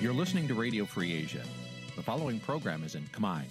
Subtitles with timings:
[0.00, 1.42] You're listening to Radio Free Asia.
[1.96, 3.42] The following program is in Khmer.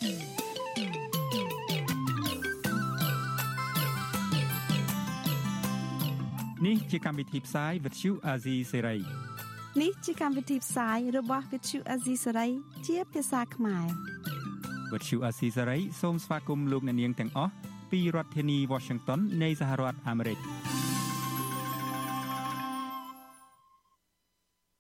[6.65, 8.99] នេះជាកម្មវិធីផ្សាយ Vuthu Azizi Serai
[9.81, 12.51] នេះជាកម្មវិធីផ្សាយរបស់ Vuthu Azizi Serai
[12.87, 13.87] ជាភាសាខ្មែរ
[14.91, 17.51] Vuthu Azizi Serai សូមស្វាគមន៍លោកអ្នកនាងទាំងអស់
[17.91, 20.37] ពីរដ្ឋធានី Washington នៃសហរដ្ឋអាមេរិក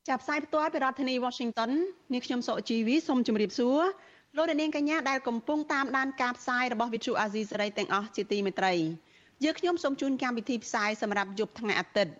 [0.07, 1.71] ចាប់ផ្សាយផ្ទាល់ពីរដ្ឋធានី Washington
[2.13, 3.79] នាងខ្ញុំសុជីវីសូមជម្រាបសួរ
[4.37, 8.73] លោកអ្នកនាងកញ្ញាដែលកំពុងតាមដានការផ្សាយរបស់ Vuthu Azizi Serai ទាំងអស់ជាទីមេត្រី
[9.43, 12.13] យើងខ្ញុំសូមជូនកម្មវិធីផ្សាយសម្រាប់យប់ថ្ងៃអាទិត្យ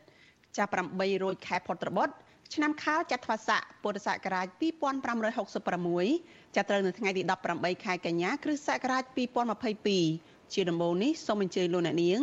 [0.58, 2.14] ចាប់8រោចខែផុតត្របុត្រ
[2.54, 4.48] ឆ្នាំខាលចត្វាស័កពុទ្ធសករាជ
[5.32, 7.22] 2566ចាប់ត្រូវនៅថ្ងៃទី
[7.54, 9.04] 18ខែកញ្ញាគ្រិស្តសករាជ
[9.78, 12.20] 2022ជាដំបូងនេះសូមអញ្ជើញលោកអ្នកនាង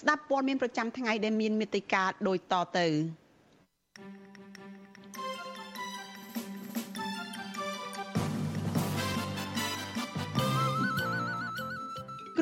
[0.00, 2.88] ស្ដាប់ព័ត៌មានប្រចាំថ្ងៃដែលមានមេត្តាដូចតទៅ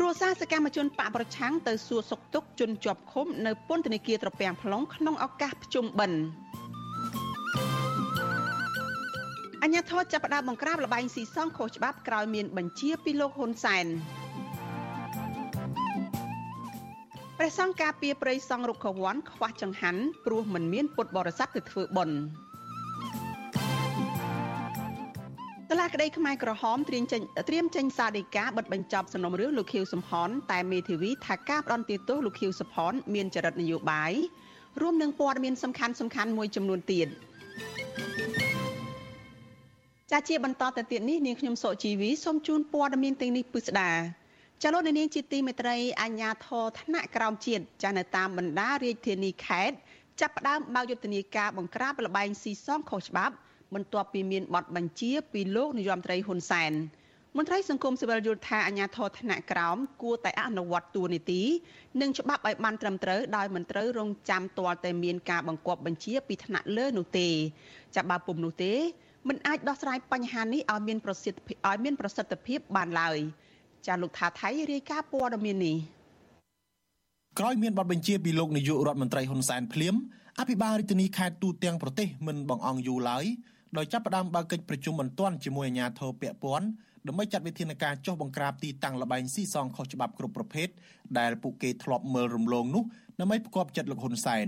[0.07, 6.21] រួសារសកម្មជនបកប្រឆាំងទៅសួរសុខទុក្ខជនជាប់ឃុំនៅពន្ធនាគារត្រពាំង plong ក្នុងឱកាសភ្ជុំបិណ្ឌ
[9.63, 13.87] អញ្ញាធរចាប់ផ្ដើមបង្ក្រាបលបែងស៊ីសងខុសច្បាប់ក្រោយមានបញ្ជាពីលោកហ៊ុនសែន
[17.39, 22.17] ព្រះសង្ឃការពារព្រៃសង់រុក្ខវ័នខ្វះចង្ហាន់ព្រោះមិនមានពុទ្ធបរិស័ទទៅធ្វើបុណ្យ
[25.71, 34.13] តឡាក្តីខ្មែរក្រហមត្រៀមចេញត្រៀមចេញសារដីកាបិទបញ្ចប់សំណុំរឿងលោកខៀវសំផនតែមេធាវីថាការផ្ដន់ទោសលោកខៀវសំផនមានចរិតនយោបាយ
[34.81, 37.09] រួមនឹងព័ត៌មានសំខាន់សំខាន់មួយចំនួនទៀត
[40.11, 43.91] ចាជាបន្តទៅទៀតនេះនាងខ្ញុំសុជីវីសូមជូនព័ត៌មានទាំងនេះពិស្ដា
[44.63, 49.77] ចលនានាងជាទីមេត្រីអញ្ញាធរថ្នាក់ក្រោមជាតិចានៅតាមបណ្ដារាជធានីខេត្ត
[50.21, 53.35] ចាប់ផ្ដើមបើកយុទ្ធនាការបង្ក្រាបលបែងស៊ីសងខុសច្បាប់
[53.75, 56.73] បន្ទាប់ពីមានបទបញ្ជាពីលោកនាយរដ្ឋមន្ត្រីហ៊ុនសែន
[57.37, 61.43] មន្ត្រីសង្គមស៊ីវិលយល់ថាអាញាធរថ្នាក់ក្រោមគួរតែអនុវត្តទួលនីតិ
[62.01, 67.29] និងច្បាប់ឲ្យបានត្រឹមត្រូវដោយមិនត្រូវរងចាំទាល់តែមានការបង្គាប់បញ្ជាពីថ្នាក់លើនោះទេ
[67.95, 68.73] ចាប់បើពុំនោះទេ
[69.29, 73.19] មិនអាចដោះស្រាយបញ្ហានេះឲ្យមានប្រសិទ្ធភាពឲ្យមានប្រសិទ្ធភាពបានឡើយ
[73.87, 75.77] ចាលោកថាថៃរាយការណ៍ព័ត៌មាននេះ
[77.39, 79.95] ក្រោយមានបទបញ្ជាពីលោកនាយករដ្ឋមន្ត្រីហ៊ុនសែនភ្លាម
[80.41, 83.25] អភិបាលរាជធានីខេត្តទូទាំងប្រទេសមិនបងអង្គយូរឡើយ
[83.79, 86.67] ដោយចាប់ផ្ដើមបើកកិច្ចប្រជុំបន្ទាន់ជាមួយអាជ្ញាធរពាក់ព័ន្ធ
[87.07, 90.69] ដើម្បីចាត់វិធានការចុះបង្ក្រាបទីតាំងលបែងស៊ីសងខុសច្បាប់គ្រប់ប្រភេទ
[91.19, 92.85] ដែលពួកគេធ្លាប់មើលរំលងនោះ
[93.21, 94.47] ដើម្បីផ្គប់ចិត្តលោកហ៊ុនសែន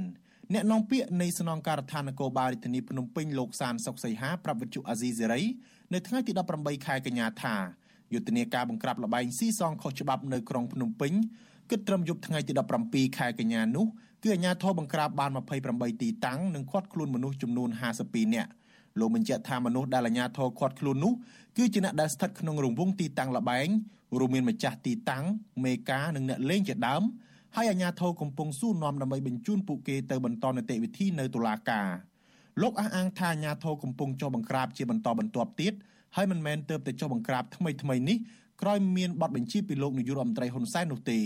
[0.54, 5.42] អ្នកនាំពាក្យនៃស្នងការដ្ឋាននគរបាលរាជធានីភ្នំពេញលោកសានសុកសីហាប្រាប់វិទ្យុអាស៊ីសេរី
[5.92, 7.56] នៅថ្ងៃទី18ខែកញ្ញាថា
[8.14, 11.12] យុទ្ធនាការបង្ក្រាបលបែងស៊ីសងខុសច្បាប់នៅក្រុងភ្នំពេញ
[11.70, 12.52] គិតត្រឹមយប់ថ្ងៃទី
[12.84, 13.86] 17ខែកញ្ញានោះ
[14.22, 15.30] គឺអាជ្ញាធរបង្ក្រាបបាន
[15.66, 17.68] 28ទីតាំងនិងឃាត់ខ្លួនមនុស្សចំនួន
[18.02, 18.50] 52នាក់
[19.00, 21.12] លោកបញ្ជាក់ថាមនុស្សដែលអាជ្ញាធរឃាត់ខ្លួននោះ
[21.56, 23.69] គឺជាអ្នកដែលស្ថិតក្នុងរង្វង់ទីតាំងលបែង
[24.19, 25.25] រួមមានម្ចាស់ទីតាំង
[25.64, 27.03] មេការនិងអ្នកលេងជាដើម
[27.56, 31.88] ហើយអាជ្ញាធរកំពុងសួរនាំដើម្បីបញ្ជូនពួកគេទៅបន្តនីតិវិធីនៅតុលាការ
[32.62, 35.72] លោកអះអាងថាអាជ្ញាធរកំពុងចុះបង្ក្រាបជាបន្តបន្ទាប់ទៀត
[36.16, 38.16] ហើយមិនមែនទៅតែចុះបង្ក្រាបថ្មីថ្មីនេះ
[38.62, 41.20] ក្រោយមានបទបញ្ជាពីលោកនាយករដ្ឋមន្ត្រីហ៊ុនសែននោះទេ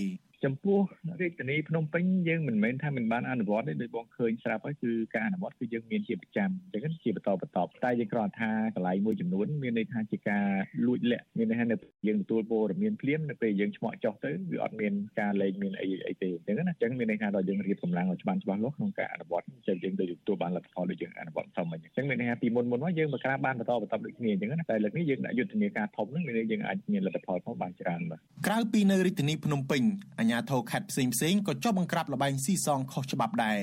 [0.44, 0.78] ចំពោះ
[1.20, 10.46] រាជធានីភ្នំពេញយើងមិនមែនថាមិនបានអនុវត្តទេដោយបងឃើញស្រាប់ហើយគឺការអនុវត្តគឺយើងមានជាប្រចាំអញ្ចឹងជាបន្តបន្តតែយើងគ្រាន់ថាកន្លែងមួយចំនួនមានន័យថាជាការ
[10.86, 11.76] លួចលាក់មានន័យថានៅ
[12.06, 29.82] យើងទទួលព័ត៌មានភ្លាមនៅពេលយើងឆ្មក់ចុះទៅវាអត់មានការលែងមានអីអីទេអញ្ចឹងណាអញ្ចឹងមានន័យថាដល់យើងរៀបកម្លាំងឲ្យច្បាស់ច្បាស់លាស់ក្នុងការអនុវត្តចឹងយើងទៅទទួលបានលទ្ធផលដូចយើងអនុវត្តសមអញ្ចឹងមានន័យថាពីមុនមុនមកយើងបង្ក្រាបបានបន្តបន្តដូចគ្នាអញ្ចឹងណាតែលើកនេះយើងដាក់យុទ្ធនាការធំហ្នឹងមានន័យយើងអាចមានលទ្ធផលផងបានច្រើនបាទក្រៅពីនៅរាជធានីភ្នំពេញ
[30.18, 33.60] អាជ្ញាធរខេត្តផ្សេងផ្សេងក៏ចុះបង្ក្រាបលបែងស៊ីសងខុសច្បាប់ដែរ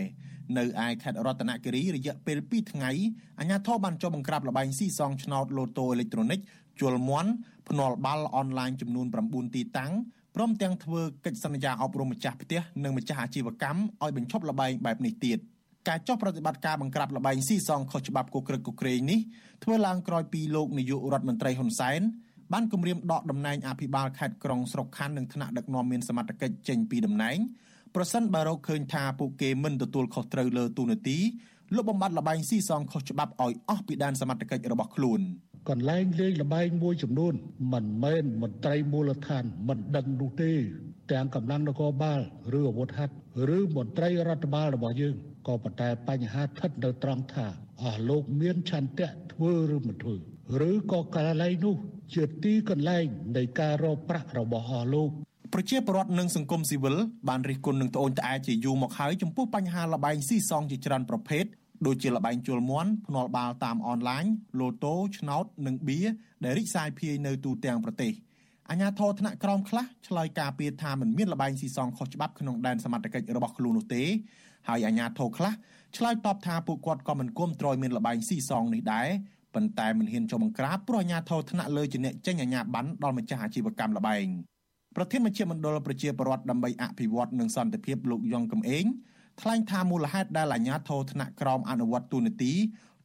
[0.58, 2.92] នៅឯខេត្តរតនគិរីរយៈពេល2ថ្ងៃ
[3.40, 6.40] អាជ្ញាធរបានចុះបង្ក្រាបលបែងស៊ីសងឆ្នោតលូតូអេឡិចត្រូនិក
[6.80, 7.32] ជលមន់
[7.70, 9.92] ភ្នាល់បាល់អនឡាញចំនួន9ទីតាំង
[10.36, 15.40] ព្រមទាំងធ្វើកិច្ចសន្យាអប់រំម្ចាស់ផ្ទះនិងម្ចាស់អាជីវកម្មឲ្យបញ្ឈប់លបែងបែបនេះទៀត
[15.88, 19.20] ការចុះប្រតិបត្តិការបង្ក្រាបលបែងស៊ីសងខុសច្បាប់គក្រឹកគក្រែងនេះ
[19.64, 22.02] ធ្វើឡើងក្រោយពីលោកនាយករដ្ឋមន្ត្រីហ៊ុនសែន
[22.54, 27.38] បានគម្រាមដកតំណែងអភិបាលខេត្តក្រុងស្រុកខណ្ឌនិងថ្នាក់ដឹកនាំមានសមត្ថកិច្ចចេញពីតំណែង
[27.96, 31.18] ប្រសិនបើរកឃើញថាពួកគេមិនទទួលខុសត្រូវលើទូនាទី
[31.76, 35.22] លុបបំបាត់លបែងស៊ីសងខុសច្បាប់ឲ្យអស់ពីដែនសមត្ថកិច្ចរបស់ខ្លួន
[35.70, 37.34] កន្លែងលេងលបែងមួយចំនួន
[37.74, 40.52] មិនមែនមន្ត្រីមូលដ្ឋាន មិនដឹងនោះទេ
[41.12, 42.22] ទាំងកម្លាំងនគរបាល
[42.60, 43.16] ឬអាវុធហត្ថ
[43.58, 45.16] ឬមន្ត្រីរដ្ឋបាលរបស់យើង
[45.48, 47.48] ក៏ប៉ុន្តែបញ្ហាស្ថិតនៅត្រង់ថា
[47.82, 50.16] អស់លោកមានឆន្ទៈធ្វើឬមិនធ្វើ
[50.70, 51.76] ឬក៏កន្លែងនោះ
[52.14, 53.06] ជាទីកន្លែង
[53.38, 55.10] នៃការរកប្រាក់របស់អស់លោក
[55.54, 56.96] ប្រជាពលរដ្ឋនិងសង្គមស៊ីវិល
[57.30, 61.46] បានរិះគន់នឹងត្អូញត្អែជាយូរមកហើយចំពោះបញ្ហាលបែងស៊ីសងជាច្រើនប្រភេទ
[61.86, 64.24] ដូចជាលបែងជលមន់ភ្នាល់បាល់តាមអនឡាញ
[64.60, 66.00] លូតូឆ្នោតនិងបៀ
[66.44, 68.14] ដែលរីកសាយភាយនៅទូទាំងប្រទេស
[68.70, 74.04] អាញាធរថ្នាក់ក្រោមខ្លះឆ្លើយការពីថាមិនមានលបែងស៊ីសងខុសច្បាប់ក្នុងដែនសមត្ថកិច្ចរបស់ខ្លួននោះទេ
[74.68, 75.54] ហើយអាញាធរខ្លះ
[75.98, 79.08] ឆ្លើយតបថាពួកគាត់ក៏មិនគាំទ្រមានលបែងស៊ីសងនេះដែរ
[79.56, 84.26] ប៉ុន្តែមិនហ៊ានចុះបង្ក្រាបព្រោះអាញាធរថ្នាក់លើជាអ្នកចេញអាជ្ញាប័ណ្ណដល់ម្ចាស់អាជីវកម្មលបែង
[84.96, 88.86] ប្រធានមជ្ឈមណ្ឌលប្រជាពលរដ្ឋដើម្បីអភិវឌ្ឍនិងសន្តិភាពលោកយ៉ងកំឯង
[89.42, 92.54] ថ្លែងថាមូលហេតុដែលអាជ្ញាធរថ្នាក់ក្រោមអនុវត្តទូនាទី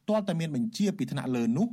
[0.09, 1.67] ទាល់តែមានបញ្ជាពីថ្នាក់លើនោះ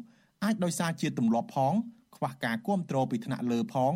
[0.45, 1.75] អាចដោយសារជាទម្លាប់ផង
[2.17, 3.93] ខ្វះការគ្រប់គ្រងពីថ្នាក់លើផង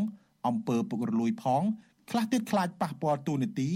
[0.47, 1.63] អំពើពុករលួយផង
[2.11, 3.71] ខ្លះទៀតខ្លាចប៉ះពាល់ទូនាទី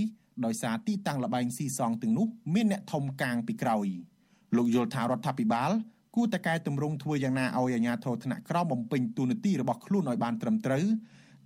[0.45, 3.87] ដោយសារទីតាំងលបែងស៊ីសងទាំងនោះមានអ្នកធំកាងពីក្រោយ
[4.57, 5.71] លោកយល់ថារដ្ឋាភិបាល
[6.17, 10.85] គួរតែកែតម្រង់ធ្វើយ៉ាងណាឲ្យអាជ្ញាធរថ្នាក់ក្រោមបំពេញទូនាទីរបស់ខ្លួនឲ្យបានត្រឹមត្រូវ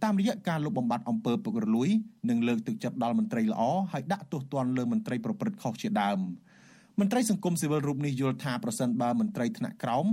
[0.02, 1.88] តាមរយៈការលុបបំបាត់អំពើពុករលួយ
[2.29, 3.62] និងលើកទឹកចិត្តដល់មន្ត្រីល្អ
[3.93, 6.19] ហើយដាក់ទោសទណ្ឌលើមន្ត្រីប្រព្រឹត្តខុសជាដើម
[7.00, 10.06] មន្ត្រីសង្គមស៊ីវិលរូបនេះយល់ថាប្រសិនបើមន្ត្រីថ្នាក់ក្រោម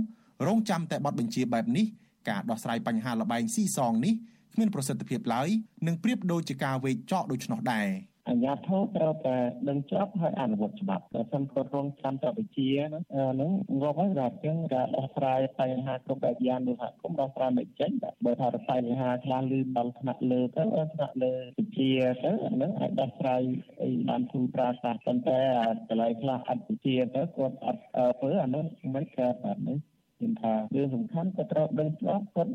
[0.46, 1.86] រងចាំតែបទបញ្ជាបែបនេះ
[2.28, 4.14] ការដោះស្រាយបញ្ហាលបែងស៊ីសងនេះ
[4.54, 5.48] គ្មានប្រសិទ្ធភាពឡើយ
[5.86, 7.88] និងប្រៀបដូចជាការវេកចោលដូច្នោះដែរ។
[8.28, 9.36] អាជ្ញាធរត្រូវតែ
[9.68, 20.62] ដឹងច្បាប់ហើយអនុវត្តច្បាប់តែសិនគាត់រងចាំតែវិជាហ្នឹងហ្នឹងងប់ហើយបាទអញ្ចឹងការដោះស្រាយបញ្ហាគ្រប់បែបយ៉ាងនោះសហគមន៍ដោះស្រាយមិនចេញបាទបើថាបញ្ហាខ្លះលឺដល់ថ្នាក់លើទៅ
[20.94, 21.90] ថ្នាក់លើវិជា
[22.24, 23.42] ទៅហ្នឹងអាចដោះស្រាយ
[23.82, 25.40] អីបានធូរប្រាសាប៉ុន្តែ
[25.88, 27.80] កន្លែងខ្លះអត់វិជាទៅគាត់អត់
[28.18, 28.64] ធ្វើអានោះ
[28.94, 29.78] មិនកើតបាទនេះ
[30.16, 32.52] ខ្ញុំថារឿងសំខាន់ក៏ត្រូវដឹងច្បាប់គាត់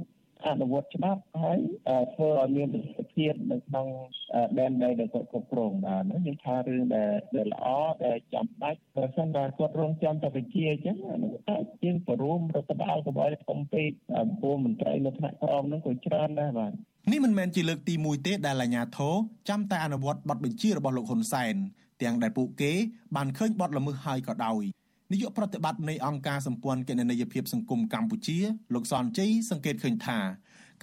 [0.51, 1.59] អនុវត្តច្បាប់ហើយ
[2.15, 3.88] ធ្វើឲ្យមានប្រសិទ្ធភាពនៅក្នុង
[4.59, 7.67] ដែនដីដែលគាត់គ្រប់គ្រងបាទហ្នឹងខ្ញុំថារឿងដែលដែលល្អ
[8.05, 13.89] ដែលចាំបាច់បើសិនតែគាត់រងចាំតែវិជាអញ្ចឹងហ្នឹងតែជាងបរួមរដ្ឋបាលកុំឲ្យធំពេក
[14.41, 16.71] ពលមន្ត្រីនៅថ្នាក់ក្រោមហ្នឹងក៏ច្រើនដែរបាទ
[17.11, 19.15] នេះមិនមែនជាលើកទី1ទេដែលអាជ្ញាធរ
[19.49, 21.55] ចាំតែអនុវត្តបទបញ្ជារបស់លោកហ៊ុនសែន
[22.01, 22.71] ទាំងដែលពួកគេ
[23.15, 24.63] បានឃើញបទល្មើសហើយក៏ដោយ
[25.12, 28.38] នាយកប្រតិបត្តិនៃអង្គការសម្ព័ន្ធគណនេយ្យភាពសង្គមកម្ពុជា
[28.74, 30.19] លោកសនជ័យសង្កេតឃើញថា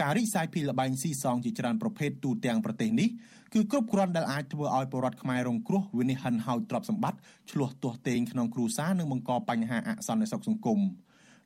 [0.00, 3.08] ការរីកសាយពីលបែងស៊ីសងជាច្រើនប្រភេទទូទាំងប្រទេសនេះ
[3.54, 10.80] គឺគ្រប់គ្រាន់ដែលអាចធ្វើឲ្យពលរដ្ឋខ្មែររងគ្រោះវិនិច្ឆ័យហោចទ្រព្យសម្បត្តិឆ្លោះទាស់ទែងក្នុងគ្រួសារនិងបង្កបញ្ហាអសន្តិសុខសង្គម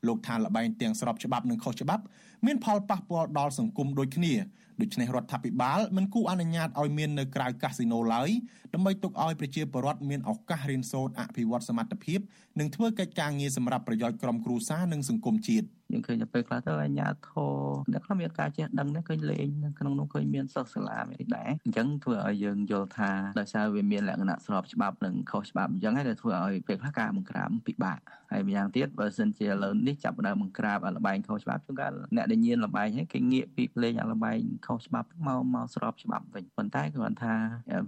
[0.06, 2.02] លោកថាលបែងទាំងស្របច្បាប់និងខុសច្បាប់
[2.46, 4.32] មានផលប៉ះពាល់ដល់សង្គមដូចគ្នា
[4.80, 8.30] ដូច្នេះរដ្ឋាភិបាលមិនគួរអនុញ្ញាតឲ្យមាននៅក្រៅកាស៊ីណូឡើយ
[8.74, 12.18] ដើម្បីទុកឲ្យប្រជាពលរដ្ឋមានឱកាសរៀនសូត្រអភិវឌ្ឍសមត្ថភាព
[12.58, 19.46] និងធ្វើកិច្ចការងារសម្រាប់ប្រយោជន៍ក្រុមគ្រួសារនិងសង្គមជាតិ យើងឃើញទៅពេលខ្លះទៅអាញាធរអ្នកខ្លះមានការចេះដឹងនេះឃើញលេង
[19.78, 28.00] ក្នុងនោះឃើញមានសិស្សសាលាមានដែរអញ្ចឹងធ្វើឲ្យយើងយល់ថាដោយសារវាមានលក្ខណៈស្របច្បាប់និងខុសច្បាប់អញ្ចឹងហើយដែលធ្វើឲ្យពេលខ្លះការបង្ក្រាបពិបាក
[28.32, 37.34] ហើយម្យ៉ាងទៀតបើសិនជាឥឡូវនេះចាប់ដើមបង្ក្រាបលបែងខុសច្បាប់ជួនកាលអ្នកដែលញៀនលបែងហើយគេងាកពីភ្លេងលបែងខុសច្បាប់មកមកស្របច្បាប់វិញប៉ុន្តែគ្រាន់ថា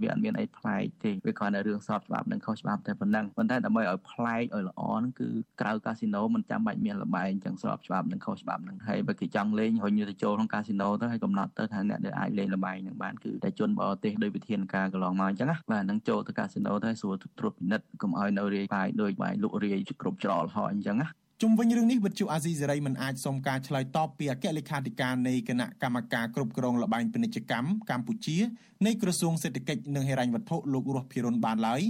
[0.01, 5.27] វាអត់មានអីប្លែកទេវាគ្រាន់តែរឿងស្របច្បាប់និងខុសច្បាប់តែប៉ុណ្ណឹងប៉ុន្តែដើម្បីឲ្យប្លែកឲ្យល្អហ្នឹងគឺ
[5.61, 21.07] ក្រៅកាស៊ីណូមិនចាំបាច់មានលបែងចឹងស្របច្បាប់និងខុសច្បាប់ហ្នឹងហើយបើគេចង់លេងរុញទៅចូលក្នុងកាស៊ីណូទៅហើយកំណត់ទៅថាអ្នកដែលអាចលេងលបែងហ្នឹងបានគឺតែជនបរទេសដោយវិធានការកន្លងមកអញ្ចឹងណាបាទនឹងចូលទៅកាស៊ីណូទៅស្រួលត្រួតពិនិត្យកុំឲ្យនៅរាយបាយដោយបាយលក់រាយគ្រប់ច្រកហោអញ្ចឹងណា
[21.41, 28.37] ជុំវិញរឿងនេះវិទ្យុអាស៊ីសេរីមិនអាចសុំការឆ្លើយតបពីអគ្គលេខាធិការនៃគណៈកម្មការគ្រប់គ្រងលបែងពាណិជ្ជកម្មកម្ពុជា
[28.85, 31.81] នៃក្រសួងសេដ្ឋកិច្ចនិងហិរញ្ញវត្ថុលោករស់ភិរុនបានឡើយ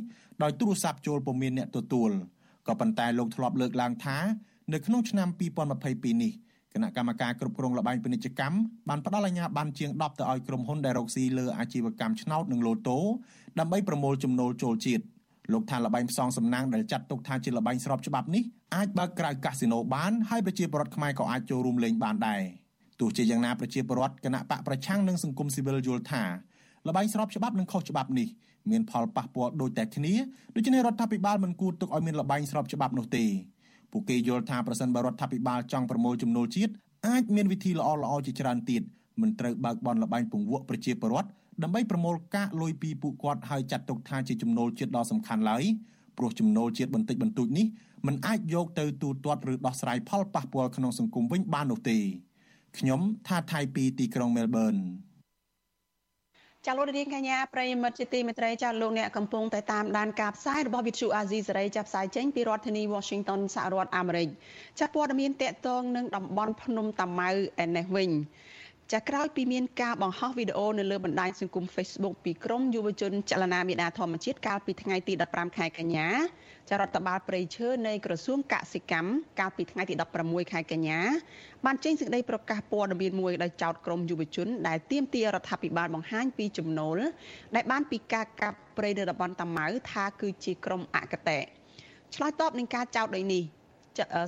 [0.43, 2.12] ដោយទូរស័ព្ទចូលពុំមានអ្នកទទួល
[2.67, 4.17] ក៏ប៉ុន្តែលោកធ្លាប់លើកឡើងថា
[4.74, 5.28] នៅក្នុងឆ្នាំ
[5.75, 6.32] 2022នេះ
[6.74, 8.58] គណៈកម្មការគ្រប់គ្រងលបែងពាណិជ្ជកម្ម
[8.90, 13.00] បានផ្ដល់អាជ្ញាប័ណ្ណជាង10ទៅឲ្យក្រុមហ៊ុនដែលរកស៊ីលើអាជីវកម្មឆ្នោតនិងលូតូ
[13.60, 15.04] ដើម្បីប្រមូលចំណូលចូលជាតិ
[15.51, 18.44] លោកថាលបែងផ្សងសំណាងដែលចាត់ទុកថាជាលបែងស្របច្បាប់នេះ
[18.75, 22.42] អាចបើកក្រៅកាស៊ីណូបានហើយប្រជាពលរដ្ឋខ្មែរក៏អាចចូលរួមលេងបានដែរ
[23.00, 26.24] ទោះជាយ៉ាងណាប្រជាពលរដ្ឋគណៈបកប្រឆាំងនិងសង្គមស៊ីវិលយល់ថា
[26.88, 28.28] លបែងស្របច្បាប់និងខុសច្បាប់នេះ
[28.72, 30.13] មានផលប៉ះពាល់ដូចតែគ្នា
[30.56, 33.25] ដូច្នេះរដ្ឋាភិបាលមិនគួរទុកឲ្យមានលបែងស្របច្បាប់នោះទេ
[33.91, 36.71] ពួកគេយល់ថាប្រសិនបើរដ្ឋាភិបាលចង់ប្រមូលចំណូលជាតិ
[37.07, 38.81] អាចមានវិធីល្អៗជាច្រើនទៀត
[39.21, 41.29] មិនត្រូវបើកបនលបែងពង្វក់ប្រជាពលរដ្ឋ
[41.63, 45.63] ដើម្បីប្រមូលកាកលុយពីពួកគាត់ហើយចាត់ទុកថាជាចំណូលជាតិដ៏សំខាន់ឡើយ
[46.17, 47.65] ព្រោះចំណូលជាតិបន្តិចបន្តួចនេះ
[48.07, 51.98] มันអាចយកទៅទូទាត់ឬដោះស្រាយផលប៉ះពាល់ក្នុងសង្គមវិញបាននោះទេ
[52.77, 54.75] ខ្ញុំថាថៃពីទីក្រុងមែលប៊ន
[56.68, 64.27] ចាលោកនាងកញ្ញាប្រិយមិត្តជាទីមេត្រីចាលោកអ្នកកំពុងតែតាមដានការផ្សាយរបស់វិទ្យុអាស៊ីសេរីចាប់ផ្សាយចេញពីរដ្ឋធានី Washington សហរដ្ឋអាមេរិក
[64.80, 67.30] ចាព័ត៌មានតកតងនឹងតំបន់ភ្នំតាម៉ៅ
[67.63, 68.10] ឯនេះវិញ
[68.95, 76.07] ចាក្រោយពីមានការបង្ហោះវីដេអូនៅលើបណ្ដាញសង្គម Facebook ពីក្រមយុវជនចលនាមេដាធម្មជាតិកាលពីថ្ងៃទី15ខែកញ្ញា
[76.69, 81.00] ចារដ្ឋបាលព្រៃឈើនៃក្រសួងកសិកម្មកាលពីថ្ងៃទី16ខែកញ្ញា
[81.65, 86.98] បានចេញសេចក្តីប្រកាសព័ត៌មានមួយដោយចោទក្រមយុវជនដែលទាមទាររដ្ឋាភិបាលបង្ហាញពីចំណូល
[87.55, 91.39] ដែលបានពីការកាប់ព្រៃនៅតំបន់តាម៉ៅថាគឺជាក្រមអកតេ
[92.15, 93.43] ឆ្លើយតបនឹងការចោទដូចនេះ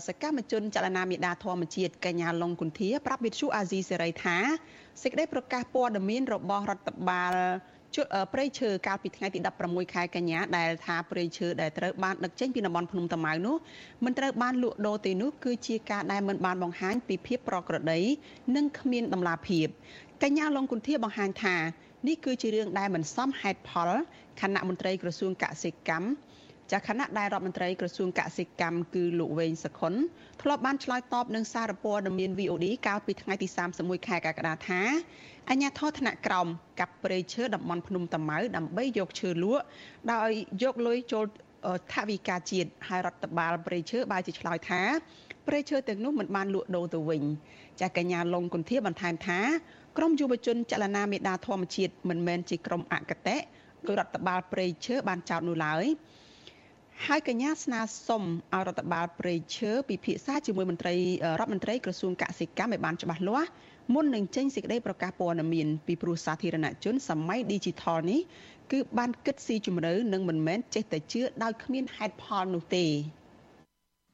[0.07, 4.37] សកម្មជនចលនាមេដាធម្មជាតិកញ្ញាឡុងគុន្ធាប្រាប់វិទ្យុអាស៊ីសេរីថា
[5.03, 7.33] សេចក្តីប្រកាសព័ត៌មានរបស់រដ្ឋបាល
[8.33, 13.55] ព្រៃឈើកាលពីថ្ងៃទី16ខែកញ្ញាដែលថាព្រៃឈើដែលត្រូវបានដឹកចេញពីតំបន់ភ្នំតាម៉ៅនោះ
[14.05, 17.99] មិនត្រូវបានលក់ដូរទេនោះគឺជាការដែលមិនបានបង្ហាញពីភាពប្រក្រតី
[18.55, 19.67] និងគ្មានតម្លាភាព
[20.23, 21.55] កញ្ញាឡុងគុន្ធាបង្ហាញថា
[22.07, 23.89] នេះគឺជារឿងដែលមិនសមហេតុផល
[24.41, 26.07] គណៈមន្ត្រីក្រសួងកសិកម្ម
[26.73, 29.93] ចាខណៈដែលរដ្ឋមន្ត្រីក្រសួងកសិកម្មគឺលោកវែងសខុន
[30.41, 34.81] ធ្លាប់បានឆ្លើយតបនឹងសារព័ត៌មាន VOD កាលពីថ្ងៃទី31ខែកក្កដាថា
[35.49, 36.47] អញ្ញាធរថ្នាក់ក្រោម
[36.79, 39.63] កាប់ព្រៃឈើតំបន់ភ្នំតាម៉ៅដើម្បីយកឈើលក់
[40.13, 40.29] ដោយ
[40.63, 41.25] យកលុយចូល
[41.93, 44.81] ថវិកាជាតិហើយរដ្ឋបាលព្រៃឈើបានជាឆ្លើយថា
[45.47, 47.23] ព្រៃឈើទាំងនោះមិនបានលក់ដូរទៅវិញ
[47.81, 49.39] ចាកញ្ញាលងគុន្ធាបន្ថែមថា
[49.97, 53.37] ក្រមយុវជនចលនាមេដាធម្មជាតិមិនមែនជាក្រមអកតេ
[53.87, 55.85] គឺរដ្ឋបាលព្រៃឈើបានចោទនោះឡើយ
[57.09, 60.95] ហើយកញ្ញាស្នើសុំឲ្យរដ្ឋបាលព្រៃឈើពិភាក្សាជាមួយមន្ត្រី
[61.39, 63.49] រដ្ឋមន្ត្រីក្រសួងកសិកម្មឲ្យបានច្បាស់លាស់
[63.93, 68.21] មុននឹងចេញសេចក្តីប្រកាសព័ត៌មានពីព្រោះសាធារណជនសម័យ Digital នេះ
[68.71, 72.85] គឺបានគិតស៊ីជម្រៅនិងមិនមែនចេះតែជឿដោយគ្មានហេតុផលនោះទេ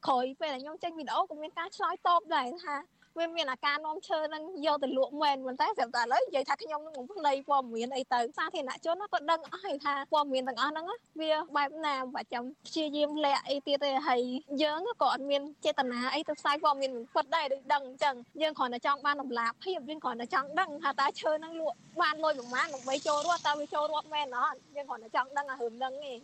[0.06, 2.76] ក្រោយពេលដែលខ្ញុំចេញវីដេអូក៏មានការឆ្លើយតបដែរថា
[3.18, 10.86] វាមានអាការនាំឈើនឹងយកទៅលក់មែនប៉ុន្តែស្រាប់តែឥឡូវនិយាយថាខ្ញុំនឹងបំភ្លៃព័ត៌មានអីទៅសាធារណជនក៏ដឹងអស់ហើយថាព័ត៌មានទាំងអស់ហ្នឹង
[11.20, 14.20] វាបែបណាបើចាំព្យាយាមលាក់អីទៀតទេហើយ
[14.62, 26.20] យើងក៏អត់មានចេតនាអីទៅផ្សាយព័ត៌មានមិនពិតដែរដូចដឹងអញ្ចឹងយើងគ្រាន់តែចង់បានតម្លាភាពយើងគ្រាន់តែចង់ដឹងថាតើឈើហ្នឹងលក់បានលុយប្រមាណដើម្បីចូលរត់តើវាចូលរត់មែនអត់យើងគ្រាន់តែចង់ដឹងអារឿងហ្នឹងឯង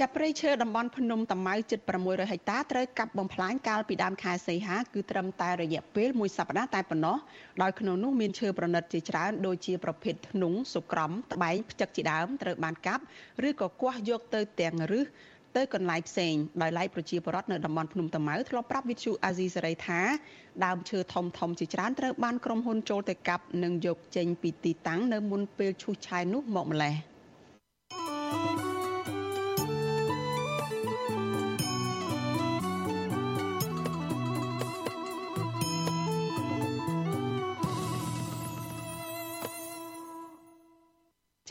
[0.00, 7.16] ចាប់ព្រៃឈើតំបន់ភ្នំតាម៉ៅជិត600ហិកតាត្រូវកាប់បំផ្លាញកាលពីដើមខែសីហាគឺត្រឹមតែរយៈពេលមួយសប្តាហ៍តែប៉ុណ្ណោះ
[7.62, 13.02] ដោយក្នុងនោះមានឈើប្រណិតជាច្រើនដូចជាប្រភេទធ្នង់សុក្រំត្បែងផ្ចឹកជាដើមត្រូវបានកាប់
[13.48, 15.06] ឬក៏គាស់យកទៅទាំងរឹស
[15.56, 20.00] ទៅកន្លែងផ្សេងដោយឡែកប្រជាពលរដ្ឋនៅតំបន់ភ្នំតាម៉ៅធ្លាប់ប្រាប់វិទ្យុអាស៊ីសេរីថា
[20.64, 26.96] ដើមឈើធំធំជាច្រើនត្រូវបានក្រុមហ៊ុនចូលទៅកាប់និងយកចេញពីទីតាំងនៅមុនពេលឈូសឆាយនោះមកម្លេះ។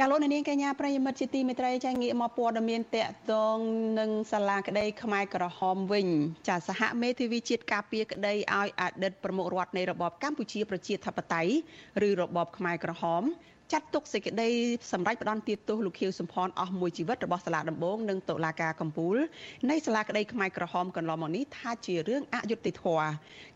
[0.02, 3.58] ចាលោកនាងកញ្ញាប្រិយមិត្តជាទីមេត្រីចាងាកមកព័ត៌មានតកតង
[4.00, 6.08] នឹងសាលាក្តីខ្មែរក្រហមវិញ
[6.48, 11.54] ចាសហមេធាវីជាតិការពារក្តីឲ្យអតីតប្រមុខរដ្ឋនៃរបបកម្ពុជាប្រជាធិបតេយ្យ
[12.08, 13.24] ឬរបបខ្មែរក្រហម
[13.72, 14.50] ចាត់ទុកសេចក្តី
[14.92, 19.16] សម្រេចផ្ដន្ទាទោសលោកខៀវសំផនអស់មួយជីវិតរបស់សាលាដំបងនិងតុលាការកំពូល
[19.70, 23.10] នៃសាលាក្តីខ្មែរក្រហមកន្លងមកនេះថាជារឿងអយុត្តិធម៌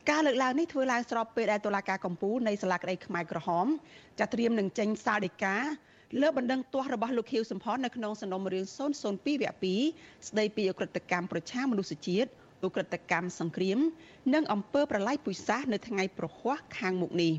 [0.09, 3.65] ការលើកឡើងនេះធ្វើឡើងស្របពេលដែលតុលាការកំពូលនៃសាលាក្តីខ្មែរក្រហម
[4.19, 5.57] ចាត់ត្រៀមនឹងចេញសាលដីកា
[6.21, 9.67] លើបណ្ដឹងទាស់របស់លោកខៀវសំផននៅក្នុងសំណុំរឿង002វគ្គ
[10.01, 12.29] 2ស្ដីពីអក្រិតកម្មប្រឆាំងមនុស្សជាតិ
[12.63, 13.79] អក្រិតកម្មសង្គ្រាម
[14.33, 17.33] និងអំពើប្រល័យពូជសាសន៍នៅថ្ងៃប្រហ័សខាងមុខនេះ។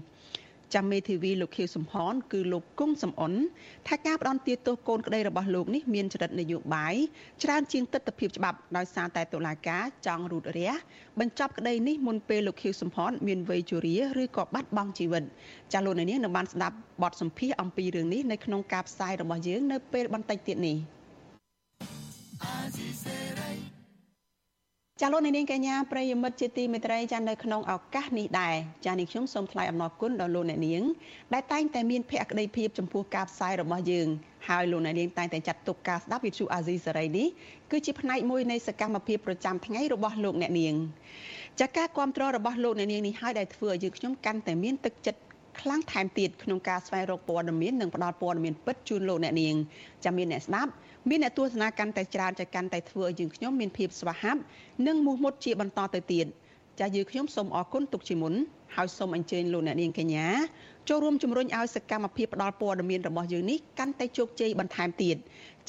[0.75, 3.33] ចាំមេធាវីលោកខៀវសំផនគឺលោកគង់សំអន
[3.89, 6.95] ថាការផ្ដន់ទាទោសកូនក្តីរបស់លោកនេះមានចរិតនយោបាយ
[7.43, 10.73] ច្រើនជាងទស្សនវិជ្ជាច្បាប់ដោយសារតែតុលាការចង់រូតរះ
[11.21, 15.25] បញ្ចប់ក្តីនេះមុនពេលលោកខៀវសំផនមានវ័យជរាឬក៏បាត់បង់ជីវិត
[15.73, 20.77] ចាលោកនាងនឹងបានស្ដាប់បទសម្ភាសន៍អំពីរឿងនេះនៅក្នុងការផ្សាយរបស់យើងនៅពេលបន្តិចទៀតនេះ
[25.01, 28.55] ចាលោកនាងកញ្ញាប្រិយមិត្តជាទីមេត្រីចានៅក្នុងឱកាសនេះដែរ
[28.87, 30.83] ចានាងខ្ញុំសូមថ្លែងអំណរគុណដល់លោកអ្នកនាង
[31.35, 34.09] ដែលតែងតែមានភក្ដីភាពចំពោះការផ្សាយរបស់យើង
[34.49, 37.27] ហើយលោកអ្នកនាងតែងតែចាត់ទុកការស្ដាប់វិទ្យុអាស៊ីសេរីនេះ
[37.71, 40.75] គឺជាផ្នែកមួយនៃសកម្មភាពប្រចាំថ្ងៃរបស់លោកអ្នកនាង
[41.61, 45.21] ចាការគ្រប់គ្រងរបស់លោកអ្នកនាងនេះហើយដែលធ្វើឲ្យយើងខ្ញុំកាន់តែមានទឹកចិត្ត
[45.61, 49.55] ខ្លាំងថែមទៀតក្នុងការស្វែងរកព័ត៌មាននិងផ្តល់ព័ត៌មានពិតជូនលោកអ្នកនាង
[50.05, 50.71] ចាំមានអ្នកស្ដាប់
[51.09, 54.41] មានអ្នកទស្សនាកាន់តែច្រើនចកាន់តែធ្វើឲ្យយើងខ្ញុំមានភាពស្វាហាប់
[54.87, 56.27] និងមោះមុតជាបន្តទៅទៀត
[56.81, 58.35] ចាយើងខ្ញុំសូមអរគុណទុកជាមុន
[58.77, 60.27] ហើយសូមអញ្ជើញលោកអ្នកនាងកញ្ញា
[60.89, 65.17] ចូលរួមជំរុញឲ្យសកម្មភាពផ្តល់ព័ត៌មានរបស់យើងនេះកាន់តែជោគជ័យបន្ថែមទៀត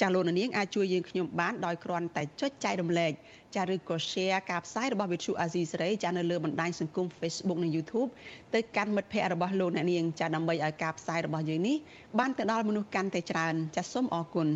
[0.01, 3.11] ចាលោកនាងអាចជួយយើងខ្ញុំបានដោយគ្រាន់តែចុចចែករំលែក
[3.55, 8.09] ចាឬក៏ share ការផ្សាយរបស់ Vithu Azizi សេរីចានៅលើបណ្ដាញសង្គម Facebook និង YouTube
[8.53, 11.75] ទៅកាន់មិត្តភ័ក្តិរបស់លោកអ្នកនាងចាដើម្បីឲ្យការផ្សាយរបស់យើងនេះ
[12.19, 14.49] បានទៅដល់មនុស្សកាន់តែច្រើនចាសូមអរគុណ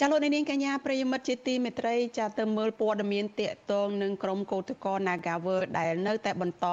[0.00, 6.66] ចាលោកនាងកញ្ញាប្រិយមិត្តជាទីមេត្រីចាទៅមើលព័ត៌មានតកតងនឹងក្រុមកោតក្រ Nagawer ដែលនៅតែបន្ត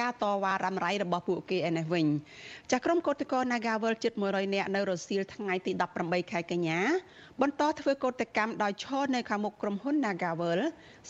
[0.00, 2.06] ការតវ៉ារ៉ាំរ៉ៃរបស់ពួកគេឯនេះវិញ
[2.72, 5.72] ចាក្រុមកោតក្រ Nagawer ជិត100នាក់នៅរសៀលថ្ងៃទី
[6.02, 6.80] 18ខែកញ្ញា
[7.40, 10.58] បន្តធ្វើកោតកម្មដោយឈរនៅខាងមុខក្រុមហ៊ុន Nagawer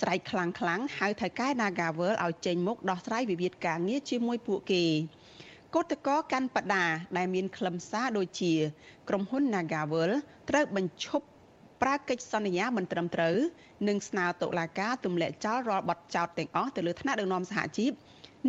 [0.01, 4.85] ស្រែកខ្លាំងខ្លាំងហៅថៅកែ Nagawer ឲ្យចេញមុខដោះស្រាយវិវាទការងារជាមួយពួកគេ
[5.75, 6.85] កោតកោកាន់បដា
[7.17, 8.53] ដែលមានខ្លឹមសារដូចជា
[9.09, 10.11] ក្រុមហ៊ុន Nagavel
[10.51, 11.27] ត្រូវបញ្ឈប់
[11.83, 13.37] ប្រើកិច្ចសន្យាមិនត្រឹមត្រូវ
[13.89, 17.93] និងស្នើតុលាការទម្លាក់ចោលរាល់បទចោទទាំងអស់ទៅលើថ្នាក់ដឹកនាំសហជីព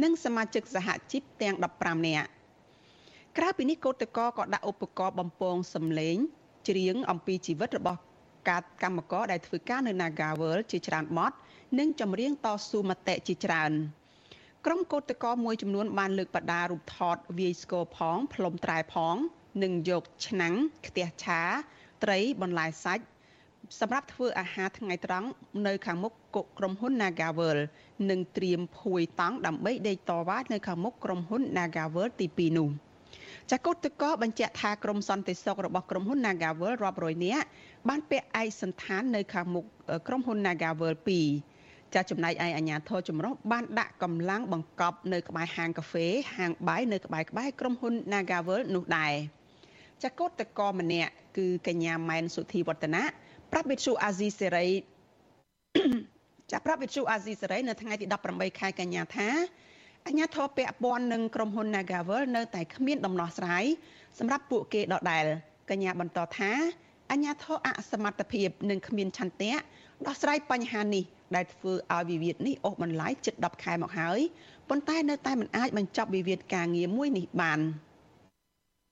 [0.04, 2.28] និងសមាជិកសហជីពទាំង15នាក់
[3.38, 6.18] ក្រៅពីនេះកោតកោក៏ដាក់ឧបករណ៍បំពងសម្លេង
[6.70, 8.00] ច្រៀងអំពីជីវិតរបស់
[8.50, 11.32] ការកម្មករដែលធ្វើការនៅ Nagavel ជាច្រើនបទ
[11.80, 13.72] និងចម្រៀងតស៊ូមតិជាច្រើន
[14.66, 19.16] ក្រុមកោតកោមួយចំនួនបានលើកបដារូបថតវាយស្គរផងផ្លុំត្រែផង
[19.64, 20.54] និងយកឆ្នាំង
[20.88, 21.42] ខ្ទះឆា
[22.04, 23.06] ត្រីបន្លែសាច់
[23.80, 25.28] សម្រាប់ធ្វើអាហារថ្ងៃត្រង់
[25.68, 26.13] នៅខាងមុខ
[26.58, 27.58] ក្រុមហ៊ុន Nagavel
[28.10, 32.70] និងត្រៀមភួយតង់ដើម្បីដេកតវ៉ានៅខាងមុខក្រុមហ៊ុន Nagavel ទី2នោះ
[33.51, 37.46] ចាកុតតកបញ្ជាក់ថាក្រុមសន្តិសុខរបស់ក្រុមហ៊ុន Nagavel រាប់រយនាក់
[37.90, 39.66] បានពាក់ឯកសន្តាននៅខាងមុខ
[40.08, 40.94] ក្រុមហ៊ុន Nagavel
[41.46, 49.13] 2ចាចំណែកឯអាជ្ញាធរចម្រុះបានដាក់កម្លាំងបង្កប់នៅក្បែរហាងកាហ្វេហាងបាយនៅក្បែរក្បែរក្រុមហ៊ុន Nagavel នោះដែរ
[50.04, 53.04] ចាកុតតកម្នាក់គឺកញ្ញាម៉ែនសុធីវឌ្ឍនា
[53.51, 54.67] ប្រាប់វិទ្យុអាស៊ីសេរី
[56.51, 59.29] ចាប់ប្រាប់វិទ្យុអាស៊ីសេរីនៅថ្ងៃទី18ខែកញ្ញាថា
[60.08, 63.63] អញ្ញាធរពាក់ព័ន្ធនឹងក្រុមហ៊ុន Nagavel នៅតែគ្មានដំណោះស្រាយ
[64.20, 65.25] សម្រាប់ពួកគេដដែល
[65.70, 66.51] កញ្ញាបន្តថា
[67.12, 69.53] អញ្ញាធរអសមត្ថភាពនិងគ្មានឆន្ទៈ
[70.08, 71.03] ដោះស្រាយបញ្ហានេះ
[71.36, 74.20] ដែលធ្វើឲ្យវិវាទនេះអូសបន្លាយជិត10ខែមកហើយ
[74.70, 77.60] ប៉ុន្តែនៅតែមិនអាចបញ្ចប់វិវាទការងារមួយនេះបាន។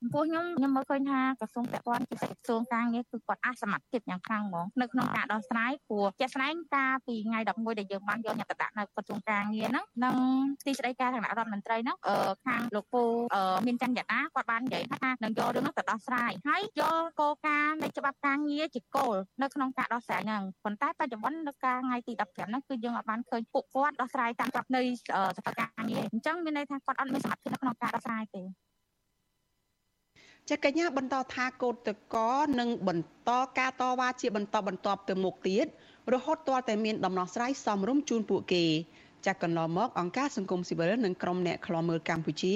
[0.01, 10.15] ចំពោះខ្ញុំខ្ញុំមើលឃើញថាក្រសួងពាក់ព័ន្ធជាក្រសួងការងារគឺគាត់អសមត្ថភាពយ៉ាងខ្លាំងហ្មងនៅក្នុងការដោះស្រាយព្រោះជាក់ស្ដែងការពីថ្ងៃ11ដែលយើងបានយកអ្នកទៅដាក់នៅក្រសួងការងារហ្នឹងនិង
[10.65, 11.97] ទីស្តីការគណៈរដ្ឋមន្ត្រីហ្នឹង
[12.47, 13.03] ខាងលោកពូ
[13.65, 24.81] មានច័ន្ទយតាគាត់បាននិយាយថានឹងយករឿងហ្នឹងទៅដោះស្រាយហើយយកគោលការណ៍នៃច្បាប់ការងារជាគោលនៅក្នុងការដោះស្រាយហ្នឹងប៉ុន្តែបច្ចុប្បន្ននៅការថ្ងៃទី15ហ្នឹងគឺយើងអត់បានឃើញពួកគាត់ដោះស្រាយតាមច្បាប់នៃ
[25.37, 28.43] សភាការងារអញ្ចឹងមានន័យថាគាត់អត់មានសមត្ថភាពនៅក្នុងការដោះស្រាយទេ
[30.49, 32.15] ចាកញ្ញាបន្តថាកោតតក
[32.59, 35.65] នឹងបន្តការតវ៉ាជាបន្តបន្ទាប់ទៅមុខទៀត
[36.13, 38.65] រហូតទាល់តែមានដំណោះស្រាយសមរម្យជូនពួកគេ
[39.25, 42.55] ចាក់កន្លងមកអង្គការសង្គមស៊ីវិលនិងក្រុមអ្នកខ្លាំមើលកម្ពុជា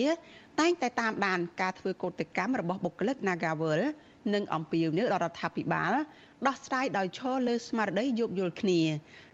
[0.60, 3.82] តែងតែតាមដានការធ្វើកោតកម្មរបស់បុគ្គលិក Nagawal
[4.34, 5.94] និងអំពាវនាវដល់រដ្ឋាភិបាល
[6.48, 8.82] ដោះស្រាយដោយឈរលើស្មារតីយោគយល់គ្នា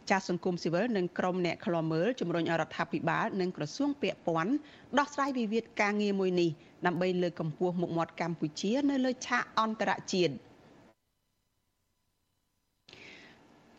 [0.09, 4.53] ចាស់សង្គមស៊ីវិលនិងក្រុមអ្នកខ្លាំមើលជំរុញឲ្យរដ្ឋាភិបាលនិងក្រសួងពាក់ព័ន្ធ
[4.99, 6.51] ដោះស្រាយវិវាទការងារមួយនេះ
[6.85, 10.33] ដើម្បីលើកកម្ពស់មុខមាត់កម្ពុជា នៅលើឆាកអន្តរជាតិ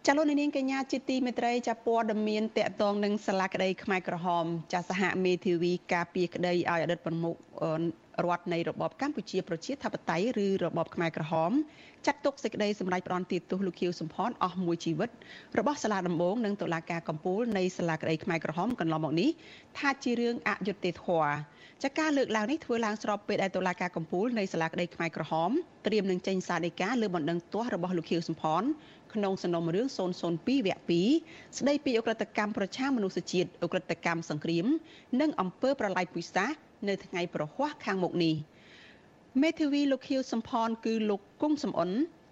[0.07, 7.35] ចលនានាងកញ្ញាជាទីមេត្រីចាព័ត៌មានតកតងនឹងសាលាក្តីខ្មែរក្រហម ចាសហមេធាវីការពីក្តីឲ្យអតីតប្រមុខ
[8.25, 11.51] រដ្ឋនៃរបបកម្ពុជាប្រជាធិបតេយ្យឬរបបខ្មែរក្រហម
[12.07, 15.11] ចាត់ទុកសេចក្តីសម្រេចផ្ដន្ទាទោសលោកខៀវសំផនអស់មួយជីវិត
[15.59, 19.31] របស់សាលាដំបងនិងតុលាការកំពូលនៃសាលាក្តីខ្មែរក្រហមកន្លងមកនេះ
[19.79, 21.33] ថាជារឿងអយុត្តិធម៌
[21.85, 25.51] ចាការលើកឡើងនេះធ្វើឡើងស្របពេលដែលតុលាការកំពូលនៃសាលាក្តីខ្មែរក្រហម
[25.87, 28.63] ត្រៀមនឹងចេញសារដីកាលើបណ្ដឹងទាស់របស់លោកខៀវសំផន
[29.15, 34.67] ក្នុងសំណុំរឿង002វគ្គ2ស្ដីពីអ ுக ្រិតកម្មប្រឆាំងមនុស្សជាតិអ ுக ្រិតកម្មសង្គ្រាម
[35.21, 36.57] និងអំពើប្រល័យពូជសាសន៍
[36.89, 38.35] នៅថ្ងៃប្រហ័សខាងមុខនេះ
[39.43, 41.91] មេធាវីលោកខៀវសំផន គឺលោកគង់សំអន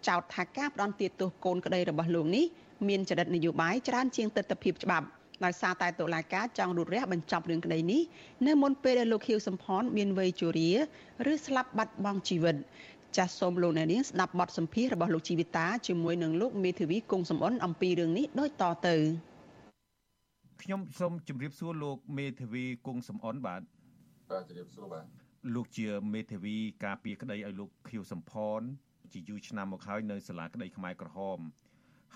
[0.08, 2.44] ចោទថាការផ្ដន់ទាទោសកូនក្តីរបស់លោកនេះ
[2.88, 5.06] មានចរិតនយោបាយច្រើនជាងទស្សនវិជ្ជាច្បាប់
[5.44, 8.03] ដោយសារតែតុលាការចង់រូតរះបញ្ចប់រឿងក្តីនេះ
[8.46, 10.70] នៅមុនពេលដែលលោកខៀវសំផនមានវ័យជរា
[11.33, 12.57] ឬស្លាប់បាត់បង់ជីវិត
[13.16, 18.96] ចាសសូមលោកអ្នកនាងស្ដាប់បទសម្ភាសន៍របស់លោកជីវិតាជាមួយនឹងលោកមេធាវីគង់សំអនអំពីរឿងនេះដូចតទៅ
[20.62, 23.62] ខ្ញុំសូមជម្រាបសួរលោកមេធាវីគង់សំអនបាទ
[24.31, 25.05] បាទជម្រាបសួរបាទ
[25.55, 28.61] លោកជាមេធាវីការពារក្តីឲ្យលោកខៀវសំផន
[29.12, 31.38] ជាយូរឆ្នាំមកហើយនៅសាលាក្តីខ្មែរក្រហម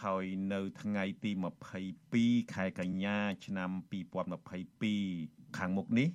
[0.02, 1.30] ហើយនៅថ្ងៃទី
[1.92, 3.70] 22ខែកញ្ញា ឆ្នាំ
[4.82, 6.08] 2022ខាងមុខនេះ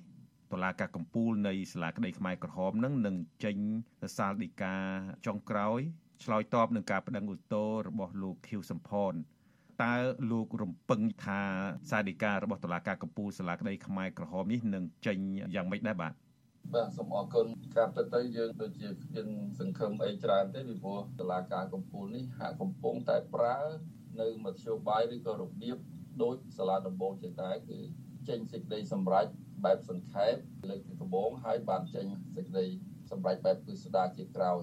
[0.52, 3.56] តុលាការកំពូលនៃសាលាក្តីខ្មែរក្រហមនឹងនឹងចេញ
[4.16, 4.74] សាលដីកា
[5.26, 5.80] ចុងក្រោយ
[6.24, 9.12] ឆ្លើយតបនឹងការបដិងឧទ្ធររបស់លោកខៀវសំផន
[9.82, 9.94] តើ
[10.30, 11.40] លោករំពឹងថា
[11.90, 15.18] សាលដីការបស់តុលាការកំពូលសាលាក្តីខ្មែរក្រហមនេះនឹងចេញ
[15.54, 16.12] យ៉ាងម៉េចដែរបាទ
[16.74, 19.26] បាទសូមអរគុណការពិតទៅយើងដូចជាមាន
[19.60, 23.58] សង្ឃឹមអីច្រើនទេពីព្រោះតឡាការកំពូលនេះហាក់កំពុងតែប្រើ
[24.20, 25.76] នៅមធ្យោបាយឬក៏របៀប
[26.22, 27.78] ដូចសាលាដំបងជាដែរគឺ
[28.28, 29.26] ចេញសេចក្តីសម្រេច
[29.64, 30.34] បែបសង្ខេប
[30.68, 32.66] លើកពីដំបងហើយបានចេញសេចក្តី
[33.10, 34.62] សម្រេចបែបពិស្ដារជាក្រោយ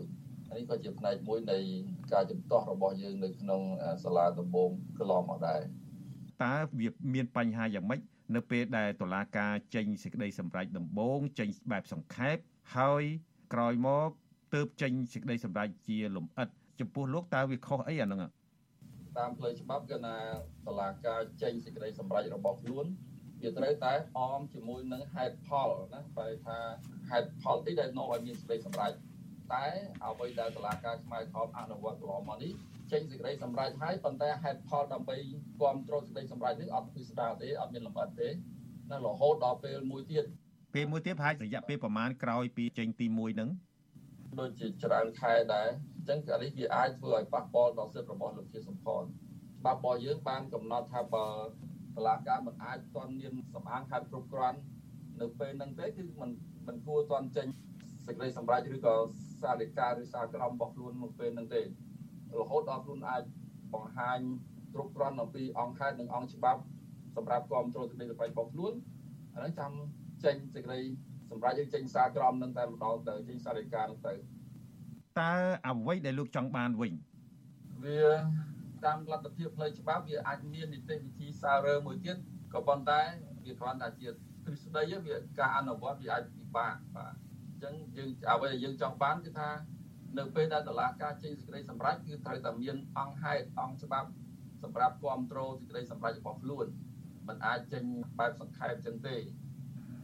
[0.49, 1.57] អនេះក៏ជាផ្នែកមួយនៃ
[2.13, 3.61] ការជំទាស់របស់យើងនៅក្នុង
[4.03, 5.61] សាលាដំបងកន្លងមកដែរ
[6.43, 8.01] តើវាមានបញ្ហាយ៉ាងម៉េច
[8.33, 12.37] នៅពេលដែលតុលាការចេញសេចក្តីសម្រេចដំបូងចេញបែបសង្ខេប
[12.77, 13.03] ហើយ
[13.53, 14.09] ក្រោយមក
[14.53, 18.21] ទើបចេញសេចក្តីសម្រេចជាលំអិតចំពោះលោកតើវាខុសអីអាហ្នឹង
[19.17, 20.15] តាមផ្លូវច្បាប់គឺណា
[20.67, 22.85] តុលាការចេញសេចក្តីសម្រេចរបស់ខ្លួន
[23.41, 26.57] វាត្រូវតែអមជាមួយនឹងហេតុផលណាបែរថា
[27.09, 28.93] ហេតុផលទីដែលនាំឲ្យមានសេចក្តីសម្រេច
[29.53, 29.65] តែ
[30.05, 32.53] អ្វីដែលតុលាការខ្មែរក្រមអនុវត្តកន្លងមកនេះ
[32.92, 35.16] ចេញសេចក្តីសម្រេចហើយប៉ុន្តែហេតុផលដើម្បី
[35.58, 38.28] គ្រប់គ្រងសេចក្តីសម្រេចនេះអត់ពិស្ដារទេអត់មានលម្អិតទេ
[38.90, 40.24] នៅរហូតដល់ពេលមួយទៀត
[40.74, 43.50] ពេលមួយទៀតប្រហែលរយៈពេលប្រមាណក្រោយពីចេញទី1ហ្នឹង
[44.40, 51.26] ដូចជាច្រើនខែដែរអញ្ចឹងអានេះវាអាចធ្វើឲ្យប៉ះពាល់ដល់សិទ្ធិរបស់លោកជាសម្ផនច្បាប់របស់យើងបានកំណត់ថាបើ
[51.96, 54.58] តឡាការមិនអាចទាន់មានសម្អាងហេតុគ្រប់គ្រាន់
[55.20, 56.30] នៅពេលហ្នឹងទេគឺมัน
[56.66, 57.46] มันគួរទាន់ចេញ
[58.06, 58.94] សេចក្តីសម្រេចឬក៏
[59.42, 61.60] សារិកាឬសារក្រមរបស់ខ្លួននៅពេលហ្នឹងទេ
[62.39, 63.23] រហូតដល់ខ្លួនអាច
[63.73, 64.19] បង្ហាញ
[64.73, 66.61] គ្រប់គ្រាន់អំពីអង្គហេតុនិងអង្គច្បាប់
[67.15, 68.73] សម្រាប់គ្រប់គ្រងសេចក្តីសម្រេចរបស់ខ្លួន
[69.33, 69.71] អាហ្នឹងចាំ
[70.23, 70.79] ចេញសេចក្តី
[71.31, 74.13] សម្រាប់យើងចេញសារក្រមនឹងតែម្ដងទៅចេញសារិកានឹងទៅ
[75.19, 75.33] តើ
[75.67, 76.93] អ្វីដែលលោកចង់បានវិញ
[77.83, 78.03] វា
[78.85, 82.17] តាមលទ្ធភាពផ្លូវច្បាប់វាអាចមាននីតិវិធីសាររើមួយទៀត
[82.53, 83.01] ក៏ប៉ុន្តែ
[83.45, 84.07] វាគ្រាន់តែជា
[84.45, 87.13] ទ្រឹស្ដីវាការអនុវត្តវាអាចពិបាកបាទ
[87.49, 89.49] អញ្ចឹងយើងអ្វីដែលយើងចង់បានគឺថា
[90.17, 94.09] នៅពេលដែលតឡាការចេញសេចក្តីសម្រេចគឺត្រូវតែមានអង្គហេតុអង្គច្បាប់
[94.63, 96.65] សម្រាប់គ្រប់គ្រងសេចក្តីសម្រេចរបស់ខ្លួន
[97.27, 97.83] มันអាចចេញ
[98.19, 99.15] បែបសង្ខេបចឹងទេ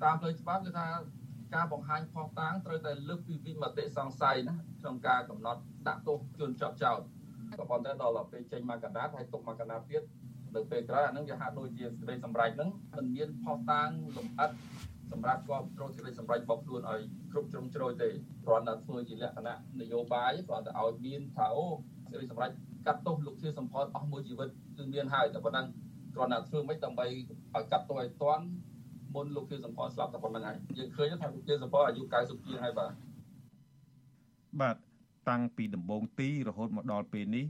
[0.04, 0.88] តាមផ្លូវច្បាប់គឺថា
[1.56, 7.00] ការបង្ហាញខុសតាងត្រូវតែលើកពីវិមតិសង្ស័យណាក្នុងការកំណត់ដាក់ទោសជនជាប់ចោទ
[7.60, 10.04] ក៏ប៉ុន្តែដល់ពេលចេញមកកណ្ដាលហើយទុកមកកណ្ដាលទៀត
[10.56, 14.50] នៅពេលក្រោយអានឹងវាហាក់ដូចជាសេចក្តីសម្រេចហ្នឹងមិនមានផុសតាងលម្អិត
[15.12, 18.10] សម្រាប់គ្រប់គ្រងសេចក្តីសម្រេចរបស់ខ្លួនឲ្យគ្រប់ជ្រុងជ្រោយទេ
[18.46, 21.66] គ្រាន់តែធ្វើជាលក្ខណៈនយោបាយគ្រាន់តែឲ្យមានថាអូ
[22.12, 22.52] សេចក្តីសម្រេច
[22.88, 25.66] កាត់ទោសលោកជាសម្ផស្សអស់មួយជីវិតគឺមានហើយតែប៉ុណ្ណឹង
[26.16, 28.46] គ្រាន់តែធ្វើមិនដើម្បីឲ្យកាត់ទោសឲ្យទាន់
[29.16, 32.92] មុនលោកជាសម្ផស្សស្លាប់តែប៉ុណ្្នឹងហើយយើងឃើញថាលោកជាសម្ផស្សអាយុ90ជាងហើយបាទ
[34.62, 34.76] បាទ
[35.30, 37.46] តាំងពីដំបូងទីរហូតមកដល់ពេលនេះ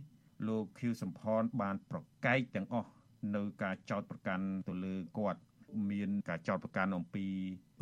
[0.47, 2.89] លោកខៀវសំផនបានប្រកែកទាំងអស់
[3.35, 5.39] នៅការចោទប្រកាន់ទៅលើគាត់
[5.91, 7.25] មានការចោទប្រកាន់អំពី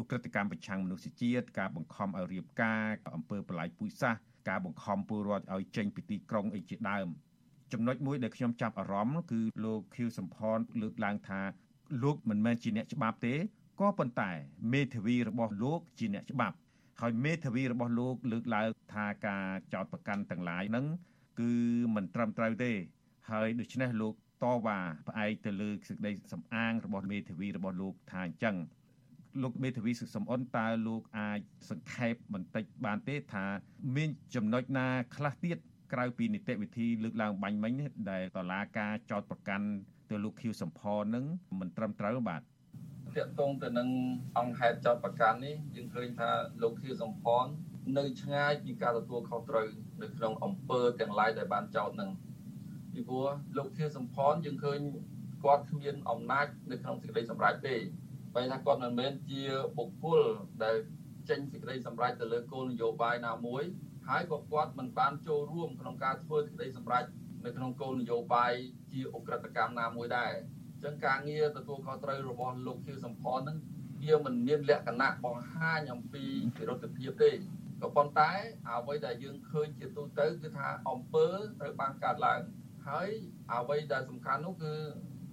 [0.01, 7.07] ឧក្រិដ្ឋកម្មប្រឆាំងមនុស្សជាតិការបង្ខំឲ្យរៀបការអំពើបលាយពូជសាសន៍ការបង្ខំពលរដ្ឋឲ្យចេញពីទីក្រុងអីជាដើម
[7.73, 11.41] ចំណុចមួយដែលខ្ញុំចាប់អារម្មណ៍គឺលោកខៀវសំផនលើកឡើងថា
[12.03, 13.35] លោកមិនមែនជាអ្នកច្បាប់ទេ
[13.79, 14.31] ក៏ប៉ុន្តែ
[14.73, 16.55] មេធាវីរបស់លោកជាអ្នកច្បាប់
[17.01, 20.85] ហើយមេធាវីរបស់លោកលើកឡើងថាការចោតប្រកាន់ទាំងឡាយហ្នឹង
[21.39, 21.51] គឺ
[21.95, 22.71] មិនត្រឹមត្រូវទេ
[23.29, 28.55] ហើយដូច្នេះលោក តវ៉ាផ្អែកទៅលើសេចក្តីសំអាងរបស់មេធាវីរបស់លោកថាអញ្ចឹង
[29.43, 33.45] លោកមេធាវីសុខសំអនតើលោកអាចសង្ខេបបន្តិចបានទេថា
[33.95, 35.57] មានចំណុចណាខ្លះទៀត
[35.93, 37.73] ក្រៅពីនីតិវិធីលើកឡើងបាញ់មិញ
[38.11, 39.67] ដែលតឡាការចោតប្រកាន់
[40.09, 41.25] ទៅលោកខៀវសំផននឹង
[41.59, 42.41] មិនត្រឹមត្រូវបាទ
[43.17, 43.89] តាក់ទងទៅនឹង
[44.37, 46.29] អង្គហេតុចោតប្រកាន់នេះយើងឃើញថា
[46.61, 47.45] លោកខៀវសំផន
[47.97, 49.67] នៅឆ្ងាយពីការទទួលខុសត្រូវ
[50.01, 52.09] នៅក្នុងអង្គើទាំងឡាយដែលបានចោតនឹង
[52.93, 54.79] ពីព្រោះលោកខៀវសំផនយើងឃើញ
[55.43, 57.75] គាត់គ្មានអំណាចនៅក្នុងសេចក្តីសម្រេចទេ
[58.35, 59.41] បែរថាគាត់មិនមែនជា
[59.77, 60.21] បុគ្គល
[60.63, 60.75] ដែល
[61.29, 63.63] ចេញសេចក្តីសម្រេចទៅលើគោលនយោបាយណាមួយ
[64.07, 67.03] ហើយក៏គាត់មិនបានចូលរួមក្នុងការធ្វើសេចក្តីសម្រេច
[67.45, 68.53] នៅក្នុងគោលនយោបាយ
[68.91, 70.31] ជាអ ுக ្រិតកម្មណាមួយដែរ
[70.73, 73.57] អញ្ចឹងការងារទទួលខុសត្រូវរបស់លោកខៀវសំផនហ្នឹង
[74.03, 76.23] វាមិនមានលក្ខណៈបង្ហាញអំពី
[76.57, 77.31] វិរុទ្ធភាពទេ
[77.81, 78.31] ក៏ប៉ុន្តែ
[78.69, 81.27] អ្វីដែលយើងឃើញជាទូទៅគឺថាអង្គើ
[81.59, 82.41] ត្រូវបានកាត់ឡើង
[82.89, 83.09] ហើយ
[83.53, 84.73] អ្វីដែលសំខាន់នោះគឺ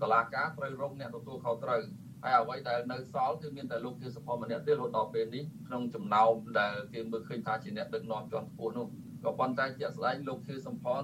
[0.03, 1.81] តឡាការត្រូវរកអ្នកទទួលខុសត្រូវ
[2.23, 8.87] ហើយអ្វីដែលនៅសល់គឺមានតែលោកជាសភម្នាក់ទេរហូតដល់ពេលនេះក្នុងចំណោមដែលគេមើលឃើញថាជាអ្នកដឹកនាំជាន់ខ្ពស់នោះ
[9.25, 11.03] ក៏ប៉ុន្តែជាក់ស្ដែងលោកជាសំផន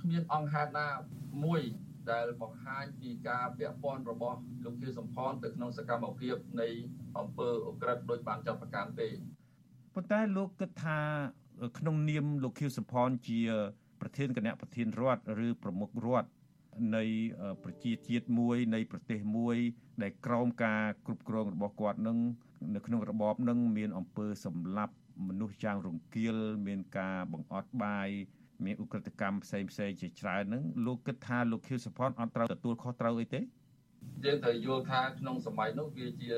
[0.00, 0.88] គ្មានអង្គហេតុណា
[1.44, 1.62] មួយ
[2.12, 6.68] ដែលបង្ហាញពីការពាក់ព័ន្ធរបស់លោកជាសំផនទៅក្នុងសកម្មភាពនៃ
[7.18, 9.08] អង្គើអក្រិតដោយបានចាត់ប្រកាសទេ
[9.94, 10.98] ប៉ុន្តែលោកគិតថា
[11.78, 13.40] ក្នុងនាមលោកខៀវសំផនជា
[14.00, 16.28] ប្រធានគណៈប្រធានរដ្ឋឬប្រមុខរដ្ឋ
[16.96, 17.04] នៃ
[17.64, 19.56] ប្រជាជាតិមួយនៃប្រទេសមួយ
[20.02, 22.18] ដែលក្រោមការគ្រប់គ្រងរបស់គាត់នឹង
[22.74, 24.94] នៅក្នុងរបបនឹងមានអំពើសម្លាប់
[25.28, 26.36] មនុស្សយ៉ាងរង្គាល
[26.66, 28.08] មានការបង្អត់បាយ
[28.64, 33.40] មានឧក្រិដ្ឋកម្មផ្សេងផ្សេងជាច្រើនហ្នឹងលោកគិតថាលោកខៀវសុផនអត់ត្រូវទទួលខុសត្រូវអីទេ
[34.24, 36.30] យើងត្រូវយល់ថាក្នុងសម័យនោះវាជា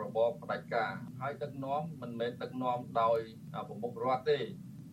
[0.00, 3.18] របបផ្ដាច់ការហើយដឹកនាំមិនមែនដឹកនាំដោយ
[3.68, 4.38] ប្រមុខរដ្ឋទេ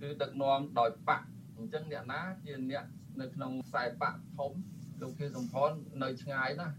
[0.02, 1.22] គឺដឹកនាំដោយបក
[1.58, 2.84] អញ្ចឹងអ្នកណាជាអ្នក
[3.22, 4.52] នៅក្នុងខ្សែបកធំ
[5.02, 5.72] លោកខៀវសំផន
[6.04, 6.76] នៅឆ្ងាយណាស់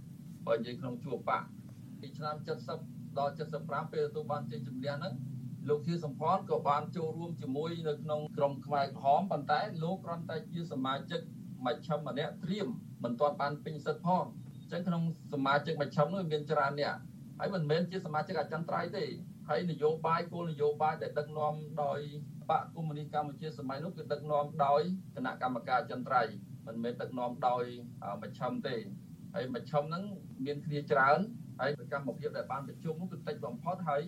[0.46, 1.42] បើនិយាយក្នុងជួរបក
[2.00, 2.34] ពីឆ្នាំ
[2.76, 5.14] 70ដល់75ពេលទទួលបានជ័យជំនះហ្នឹង
[5.68, 11.20] លលោកជាសំផនក៏បានចូលរួមជាមួយនៅក្នុងក្រុមខ្មែរក្រហមប៉ុន្តែលោកគ្រាន់តែជាសមាជិក
[11.66, 12.68] មជ្ឈិមម្នាក់ត្រៀម
[13.04, 14.24] មិនទាន់បានពេញសិទ្ធិផង
[14.60, 16.94] អញ្ចឹងក្នុងសមាជិកមជ្ឈិមនោះមានច្រើនអ្នក
[17.38, 19.04] ហើយមិនមែនជាសមាជិកអចិន្ត្រៃយ៍ទេ
[19.48, 22.00] ហើយនយោបាយគោលនយោបាយដែលដឹកនាំដោយ
[22.50, 24.82] បកកុម្មុយនីសកម្ពុជាសម័យនោះគឺដឹកនាំដោយ
[25.16, 26.34] គណៈកម្មការអចិន្ត្រៃយ៍
[26.66, 27.64] មិនមែនដឹកនាំដោយ
[28.22, 28.76] មជ្ឈិមទេ
[29.34, 30.04] ហើយមជ្ឈិមហ្នឹង
[30.44, 31.18] មានគ្នាច្រើន
[31.60, 34.02] ហើយសកម្មភាពដែលបានប្រជុំនោះគឺតិចបំផុតហើយ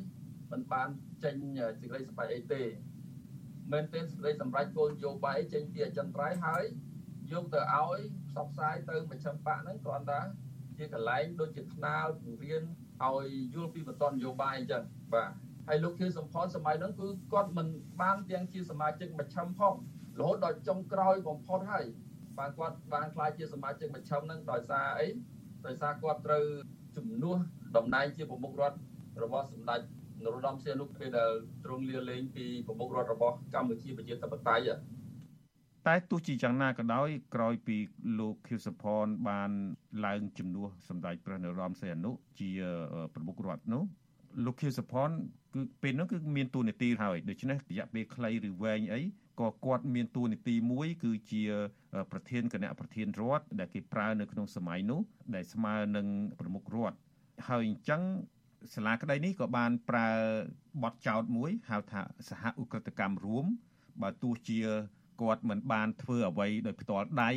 [0.52, 0.88] មិនបាន
[1.24, 1.36] ចេញ
[1.80, 2.62] សេចក្តីសម្រេចអីទេ
[3.72, 6.64] មែនទែនសេចក្តីសម្រេចគោលនយោបាយចេញពីអចិន្ត្រៃយ៍ហើយ
[7.32, 10.20] យកទៅឲ្យផ្សព្វផ្សាយទៅមជ្ឈិមបកហ្នឹងគ្រាន់តែ
[10.76, 12.62] ជាកន្លែងដូចជាថ្នាលពង្រៀន
[13.06, 14.82] ឲ្យយល់ពីបន្តនយោបាយអញ្ចឹង
[15.14, 15.30] បាទ
[15.68, 17.66] ហើយលោកខៀវសំផនសម័យហ្នឹងគឺគាត់មិន
[18.00, 19.74] បានទាំងជាសមាជិកមជ្ឈិមផង
[20.20, 21.84] រហូតដល់ចុងក្រោយបំផុតហើយ
[22.38, 25.06] បានគាត់បានខ្លាយជាសមាជិកមជ្ឈិមហ្នឹងដោយសារអី
[25.66, 26.44] ដោយសារគាត់ត្រូវ
[26.96, 27.36] ជំនួស
[27.76, 28.76] តំណែងជាប្រមុខរដ្ឋ
[29.22, 29.80] របស់សម្ដេច
[30.24, 31.30] នរោត្តមសីហនុពេលដែល
[31.64, 34.70] ទ្រង់លាលែងពីប្រមុខរដ្ឋរបស់កម្ពុជាប្រជាធិបតេយ្យ
[35.86, 37.76] តែទោះជាយ៉ាងណាក៏ដោយក្រោយពី
[38.18, 39.50] លោកខៀវសុផនបាន
[40.06, 42.50] ឡើងជំនួសសម្ដេចព្រះនរោត្តមសីហនុជា
[43.14, 43.82] ប្រមុខរដ្ឋនោះ
[44.44, 45.10] លោកខៀវសុផន
[45.54, 49.02] គឺពេលនោះគឺមានតួនាទីហើយដូច្នេះរយៈពេលខ្លីឬវែងអី
[49.40, 51.42] ក៏គាត់មានតួនាទីមួយ គឺជា
[52.12, 55.00] ប្រធានគណៈប្រធានរដ្ឋដែលគេប្រើនៅក្នុងសម័យនោះ
[55.34, 56.06] ដែលស្មើនឹង
[56.40, 56.96] ប្រមុខរដ្ឋ
[57.48, 58.02] ហើយអញ្ចឹង
[58.74, 60.10] សាលាក្តីនេះក៏បានប្រើ
[60.82, 63.46] បទចោទមួយហៅថាសហឧក្រិដ្ឋកម្មរួម
[64.02, 64.60] បើទោះជា
[65.20, 67.30] គាត់មិនបានធ្វើអ្វីដោយផ្ទាល់ដៃ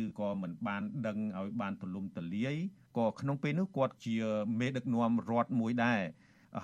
[0.00, 2.56] ឬក៏មិនបានដឹងឲ្យបានទូលំទូលាយ
[2.98, 4.16] ក៏ក្នុងពេលនោះគាត់ជា
[4.60, 6.02] មេដឹកនាំរដ្ឋមួយដែរ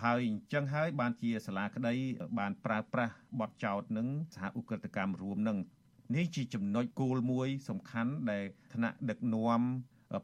[0.05, 1.95] ហើយអញ្ចឹងហើយបានជាសាលាក្តី
[2.39, 5.59] បានប្រើប្រាស់បទចោទនឹងសហឧក្រិដ្ឋកម្មរួមនឹង
[6.15, 9.61] នេះជាចំណុចគោលមួយ សំខាន់ដែលថ្នាក់ដឹកនាំ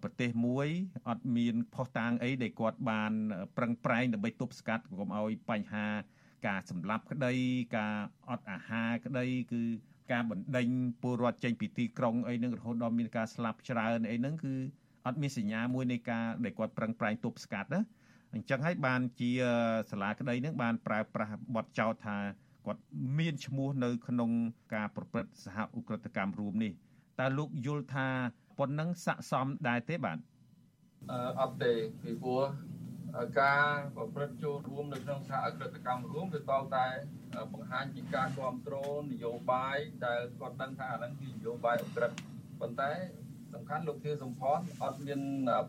[0.02, 0.68] ប្រទេសមួយ
[1.08, 3.12] អត់មានផុសតាងអីដែលគាត់បាន
[3.56, 5.86] ប្រឹងប្រែងដើម្បីទប់ស្កាត់កុំឲ្យបញ្ហា
[6.46, 7.34] ការសម្លាប់ក្តី
[7.76, 7.96] ការ
[8.30, 9.62] អត់អាហារក្តីគឺ
[10.12, 10.68] ការបណ្ដេញ
[11.02, 14.54] ពលរដ្ឋចេញពីទីក្រុងអីនឹងរហូតដល់មានការស្លាប់ច្រើនអីហ្នឹងគឺ
[15.06, 17.80] អត់មានសញ្ញាមួយនៃការដែលគាត់ប្រឹងប្រែងទប់ស្កាត់ណា
[18.34, 19.30] អញ្ចឹងហើយបានជា
[19.90, 22.18] សាលាក្តីនឹងបានប្រើប្រាស់បទចោទថា
[22.66, 22.82] គាត់
[23.18, 24.30] មានឈ្មោះនៅក្នុង
[24.74, 26.72] ការប្រព្រឹត្តសហឧក្រិដ្ឋកម្មរួមនេះ
[27.20, 28.08] តើលោកយល់ថា
[28.58, 30.18] ប៉ុណ្ណឹងស័កសមដែរទេបាទ
[31.10, 32.44] អឺអត់ទេពីព្រោះ
[33.40, 36.44] ការប្រព្រឹត្តចូលរួមនៅក្នុងសហអក្រិតកម្មរួមវាត
[36.76, 36.86] តែ
[37.52, 42.12] បង្ហាញពីការគ្រប់គ្រងនយោបាយដែលគាត់ដឹងថាអាហ្នឹងគឺនយោបាយអក្រិត
[42.60, 42.92] ប៉ុន្តែ
[43.54, 45.20] សំខាន់លោកធាសំផនអត់មាន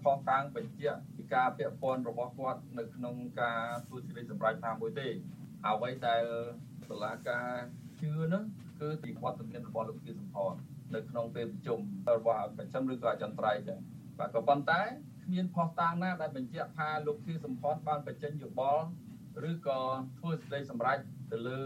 [0.04, 5.08] ផុសតាងបញ្ជាក់ពីការពាក់ព័ន្ធរបស់គាត់នៅក្នុងការធ្វើសេចក្តីសម្រេចណាមួយទេ
[5.68, 6.24] អ្វីដែល
[6.90, 7.48] តុលាការ
[8.00, 8.44] ជឿនោះ
[8.82, 10.54] គឺពីវត្តមានរបស់លោកធាសំផន
[10.96, 11.80] នៅក្នុងពេលប្រជុំ
[12.18, 13.80] របស់ប្រចាំឬក៏អចិន្ត្រៃយ៍ចឹង
[14.20, 14.82] បាទក៏ប៉ុន្តែ
[15.32, 18.84] គ្មានផុសតាងណាដែលបញ្ជាក់ថាលោកធាសំផនបានបញ្ចេញយោបល់
[19.50, 19.80] ឬក៏
[20.20, 20.98] ធ្វើសេចក្តីសម្រេច
[21.32, 21.62] ទៅលើ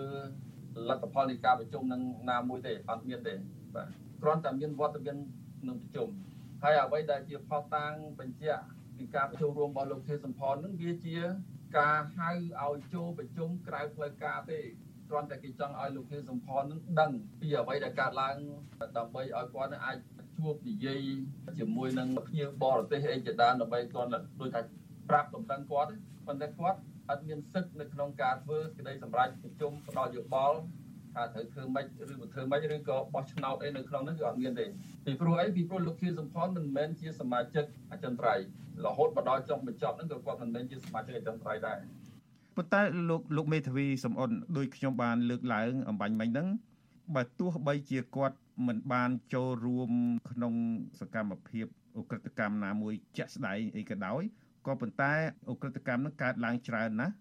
[0.89, 3.33] លទ្ធផលនៃការប្រជុំនឹងណាមួយទេអត់មានទេ
[3.75, 3.87] បាទ
[4.21, 5.17] គ្រាន់តែមានវត្តមាន
[5.67, 6.07] នឹងប្រជុំ
[6.63, 8.61] ហើយអ្វីដែលជាផុសតាងបញ្ជាក់
[8.97, 11.17] ពីការចូលរួមរបស់លោកធាសំផននឹងវាជា
[11.79, 12.31] ការហៅ
[12.63, 14.59] ឲ្យចូលប្រជុំក្រៅផ្លូវការទេ
[15.09, 18.35] គ្រាន់តែគេចង់ឲ្យលោកធាសំផននឹងដឹងពីអ្វីដែលកើតឡើង
[18.97, 19.97] ដើម្បីឲ្យគាត់នឹងអាច
[20.37, 20.99] ជួបនិយាយ
[21.59, 24.61] ជាមួយនឹងភ្ញៀវបរទេសអីជាដើមដើម្បីគាត់ដូចថា
[25.09, 25.91] ប្រាប់តម្រឹងគាត់
[26.27, 30.57] ប៉ុន្តែគាត់អត់មានសិទ្ធិនៅក្នុងការធ្វើសេចក្តីសម្រេចប្រជុំផ្ដល់យោបល់
[31.13, 34.65] ថាត្រូវធ្វើម៉េចឬមិនធ្វើម៉េចឬក៏បោះឆ្នោតអីនៅក្នុងនោះគឺអត់មានទេ
[35.05, 38.43] ពីព្រោះអីពីព្រោះលោកខៀវសំផនមិនមែនជាសមាជិកអចិន្ត្រៃយ៍
[38.85, 41.79] រហូតមកដល់ចុងបញ្ចប់ហ្នឹងក៏គាត់មិនមែនជាសមាជិកអចិន្ត្រៃយ៍ដែរ
[42.55, 46.47] ប៉ុន្តែលោកលោកមេធាវីសំអនដោយខ្ញុំបានលើកឡើងអំបញ្ញមិញហ្នឹង
[47.15, 48.35] បើទោះបីជាគាត់
[48.66, 49.90] មិនបានចូលរួម
[50.30, 50.54] ក្នុង
[51.00, 54.22] សកម្មភាពអ ுக ្រិតកម្មណាមួយជាក់ស្ដែងអីក៏ដោយ
[54.66, 55.14] ក៏ប៉ុន្តែ
[55.48, 57.14] អ ுக ្រិតកម្មនឹងកើតឡើងច្រើនណាស់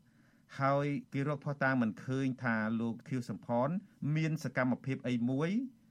[0.62, 3.70] ហើយគេរកផុសតាងមិនឃើញថាលោកខៀវសំផន
[4.16, 5.50] មានសកម្មភាពអីមួយ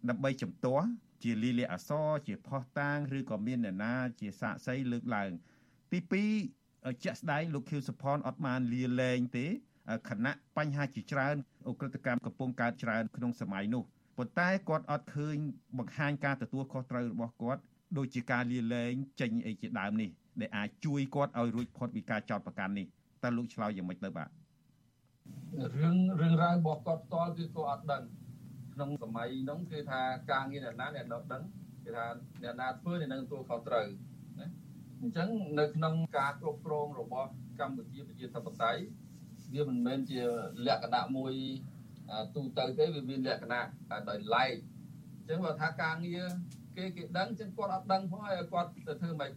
[0.08, 0.86] ដើម្បីជំទាស់
[1.22, 5.30] ជាលីលាអសរជាផុសតាងឬក៏មានអ្នកណាជាសាកសីលើកឡើង
[5.92, 5.98] ទី
[6.52, 9.46] 2ជាក់ស្ដែងលោកខៀវសំផនអត់បានលាលែងទេ
[10.08, 11.36] ខណៈបញ្ហាជាច្រើន
[11.68, 13.84] អ ுக ្រិតកម្មកំពុងកើតច្រើនក្នុងសម័យនោះ
[14.17, 15.37] ប៉ុន្តែគាត់អត់ឃើញ
[15.77, 17.61] បង្ហាញការទទួលខុសត្រូវរបស់គាត់
[17.97, 20.09] ដូចជាការលាលែងចេញអីជាដើមនេះ
[20.41, 22.85] ដែលអាចជួយគាត់ឲ្យរួចផុតពីការចោទប្រកាន់នេះ
[23.23, 24.29] តើលោកឆ្លើយយ៉ាងម៉េចទៅបាទ
[25.79, 28.03] រឿងរឿងរ៉ាវរបស់គាត់ផ្ទាល់គឺគាត់អត់ដឹង
[28.73, 31.43] ក្នុងសម័យហ្នឹងគឺថាការងារអ្នកណាអ្នកនោះដឹង
[31.83, 32.05] គេថា
[32.43, 33.85] អ្នកណាធ្វើអ្នកនឹងទទួលខុសត្រូវ
[34.39, 34.47] ណា
[35.01, 38.83] អញ្ចឹងនៅក្នុងការគ្រប់គ្រងរបស់កម្ពុជាប្រជាធិបតេយ្យ
[39.53, 40.21] វាមិនមែនជា
[40.65, 41.33] លក្ខណៈមួយ
[42.35, 43.67] ទូទៅទេវាមានលក្ខណៈ
[44.09, 44.53] ដោយឡែក
[45.17, 46.25] អញ្ចឹងបើថាការងារ
[46.77, 49.31] គេគេដឹងចឹងគាត់អត់ដឹងផងហើយគាត់ទៅធ្វើម៉េច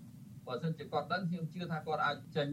[0.47, 2.49] បើសិនជាគាត់ដឹងខ្ញុំជឿថាគាត់អាចចេញ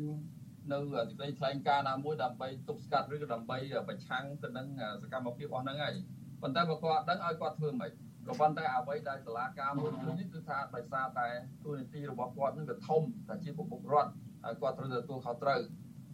[0.72, 4.68] នៅសេចក្តីថ្លែងការណ៍ណាមួយដើម្បីទប់ស្កាត់ឬក៏ដើម្បីប្រឆាំងទៅនឹង
[5.02, 5.96] សកម្មភាពរបស់ហ្នឹងហើយ
[6.42, 7.92] ប៉ុន្តែបើគាត់ដឹងឲ្យគាត់ធ្វើមិន
[8.28, 11.28] ក៏ប៉ុន្តែអ្វីដែលតឡាការមួយគឺនេះគឺថាដោយសារតែ
[11.64, 14.12] ទូនីតិរបស់គាត់នឹងវាធំតែជាប្រមុខរដ្ឋ
[14.44, 15.60] ហើយគាត់ត្រូវទទួលខុសត្រូវ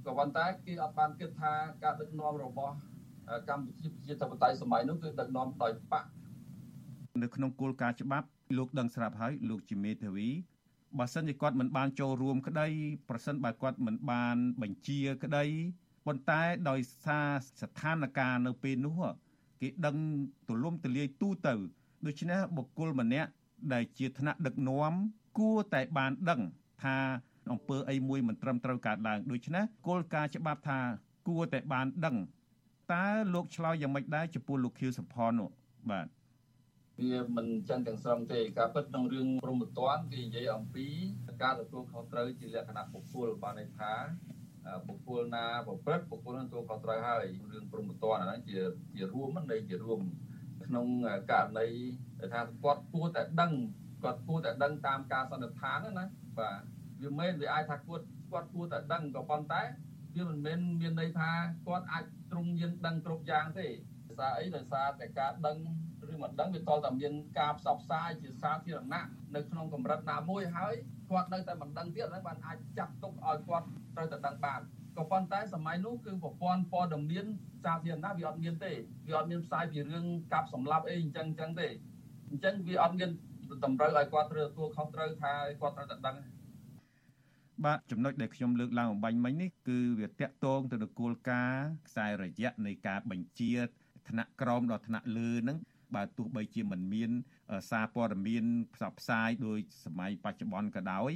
[0.06, 2.74] ក៏ប៉ុន្តែគេអត់បានគិតថាការដឹកនាំរបស់
[3.50, 6.04] កម្ពុជាប្រជាធិបតេយ្យសម័យនោះគឺដឹកនាំដោយបក
[7.22, 10.30] នៅក្នុងគោលការណ៍ច្បាប់លោកដឹងស្រាប់ហើយលោកជាមេធាវី
[11.00, 12.68] បើសិនជាគាត់មិនបានចូលរួមក្តី
[13.10, 15.46] ប្រសិនបើគាត់មិនបានបញ្ជាក្តី
[16.06, 17.28] ប៉ុន្តែដោយសារ
[17.62, 19.00] ស្ថានភាពនៅពេលនោះ
[19.62, 19.96] គេដឹង
[20.48, 21.54] ទូលំទូលាយទូទៅ
[22.06, 23.30] ដូច្នេះបុគ្គលម្នាក់
[23.74, 24.94] ដែលជាថ្នាក់ដឹកនាំ
[25.38, 26.42] គួរតែបានដឹង
[26.84, 26.98] ថា
[27.52, 30.80] អំពើអីមួយមិនត្រឹមត្រូវកើតឡើងដូច្នេះគោលការណ៍ច្បាប់ថា
[31.28, 32.16] គួរតែបានដឹង
[32.94, 35.50] តើលោកឆ្លើយយ៉ាងម៉េចដែរចំពោះលោកខៀវសំផននោះ
[35.92, 36.08] បាទ
[37.02, 40.88] វាមិនចឹងទាំងស្រុងទេការពិតក្នុងរឿងព្រមត្តនគេនិយាយអំពី
[41.44, 43.94] ការទទួលខុសត្រូវជាលក្ខណៈបុគ្គលបានន័យថា
[44.88, 48.60] បុគ្គលណាប្រព្រឹត្តបុគ្គលនឹងទទួលខុសត្រូវហើយរឿងព្រមត្តនអាហ្នឹងជា
[48.96, 50.02] ជារួមន័យជារួម
[50.66, 50.88] ក្នុង
[51.32, 51.68] ករណី
[52.34, 53.52] ថាគាត់គួរតែដឹង
[54.04, 56.06] គាត់គួរតែដឹងតាមការសន្និដ្ឋានណា
[56.38, 56.62] បាទ
[57.02, 59.62] វាមិនវាអាចថាគាត់គាត់គួរតែដឹងក៏ប៉ុន្តែ
[60.16, 61.30] វាមិនមែនមានន័យថា
[61.68, 63.68] គាត់អាចទ្រង់ញៀនដឹងគ្រប់យ៉ាងទេ
[64.08, 65.58] ដោយសារអីដោយសារតែការដឹង
[66.12, 70.74] ឬមិនដឹងវាតលតែមានការផ្សព្វផ្សាយជាសាធារណៈនៅក្នុងកម្រិតណាមួយហើយ
[71.10, 74.62] គាត់នៅតែមិនដឹងទៀតហើយបានអាចចាត់ទុកឲ្យគាត់ត្រូវតែដឹងបាន
[74.98, 77.26] ក៏ប៉ុន្តែសម័យនោះគឺប្រព័ន្ធព័ត៌មាន
[77.64, 78.74] សាធារណៈវាអត់មានទេ
[79.08, 81.68] វាអត់មានផ្សាយពីរឿងកាប់សម្លាប់អីអញ្ចឹងអញ្ចឹងទេ
[82.30, 83.10] អញ្ចឹងវាអត់មាន
[83.66, 86.16] តម្រូវឲ្យគាត់ត្រូវទទួលខុសត្រូវថាគាត់ត្រូវតែដឹង
[87.66, 93.54] បាទចំណុចដែលខ្ញុំលើកឡើងអំបញ្ញមិញនេះគឺវាតកតងទៅនឹងគោលការណ៍ខ្សែរយៈនៃការបញ្ជា
[94.10, 95.58] ថ្នាក់ក្រោមដល់ថ្នាក់លើហ្នឹង
[95.96, 97.12] បើទោះបីជាមិនមាន
[97.70, 101.12] សារព័ត៌មានផ្សព្វផ្សាយដោយសម័យបច្ចុប្បន្នក៏ដោយ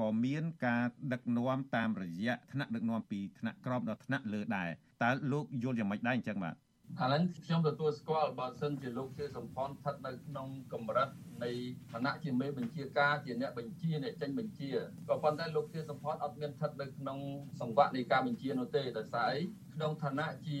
[0.00, 4.68] ក៏មានការដឹកនាំតាមរយៈថ្នាក់ដឹកនាំពីថ្នាក់ក្រោមដល់ថ្នាក់លើដែរ
[5.02, 6.54] តើលោកយល់យ៉ាងម៉េចដែរអញ្ចឹងបាទ
[7.00, 11.08] អាហ្នឹងខ្ញុំទទួលស្គាល់បើសិនជាលោកជាសំផនស្ថិតនៅក្នុងកម្រិត
[11.44, 11.50] នៃ
[11.92, 14.70] ឋានៈជាមេបញ្ជាការជាអ្នកបញ្ជាអ្នកចេញបញ្ជា
[15.08, 17.18] ក៏ប៉ុន្តែលោកជាសំផនអត់មានស្ថិតនៅក្នុង
[17.60, 19.40] សង្វាក់នៃការបញ្ជានោះទេដោយសារអី
[19.74, 20.58] ក្នុងឋានៈជា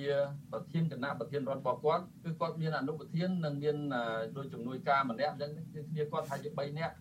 [0.52, 3.76] ប្រធានគណៈប្រធានរដ្ឋរបស់គាត់គឺគាត់មានអនុប្រធាននិងមាន
[4.36, 6.94] ដោយជំនួយការម្នាក់អញ្ចឹងគឺគ្នាគាត់ថាជា3នាក់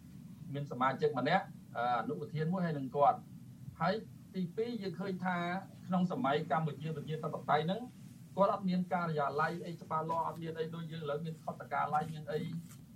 [0.54, 1.46] មានសមាជិកម្នាក់
[1.78, 3.18] អនុប្រធានមួយហើយនឹងគាត់
[3.82, 3.96] ហើយ
[4.36, 5.38] ទី2យើងឃើញថា
[5.88, 7.82] ក្នុងសម័យកម្ពុជាប្រជាធិបតេយ្យហ្នឹង
[8.36, 12.40] គាត់អត់មានការិយាល័យអីច្បាស់លាស់អត់មានអីដូចយើងឥឡូវមានខុទ្ទកាល័យមានអី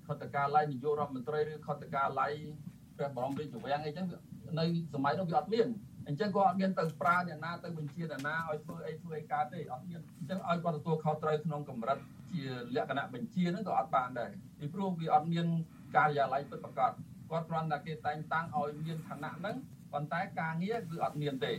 [0.08, 2.34] ខុទ្ទកាល័យនាយករដ្ឋមន្ត្រីឬខុទ្ទកាល័យ
[2.98, 4.06] ព្រះបរមរាជវាំងអីចឹង
[4.60, 5.68] នៅសម័យនោះវាអត់មាន
[6.08, 11.98] អញ្ចឹងគាត់អត់មានទៅប្រើអ្នកណាទៅបញ្ជាអ្នកណាឲ្យធ្វើអីធ្វើអីកើតទេអត់មានអញ្ចឹងឲ្យគាត់ទទួលខុសត្រូវក្នុងកម្រិត
[12.32, 12.44] ជា
[12.76, 15.46] លក្ខណៈបញ្ជាហ្នឹងក៏អត់បានដែរពីព្រោះវាអត់មាន
[15.96, 16.92] ការិយាល័យពិតប្រាកដ
[17.32, 19.56] គាត់គ្រាន់តែគេតែងតាំងឲ្យមានឋានៈហ្នឹង
[19.94, 21.54] ប៉ុន្តែការងារគឺអត់មានទេ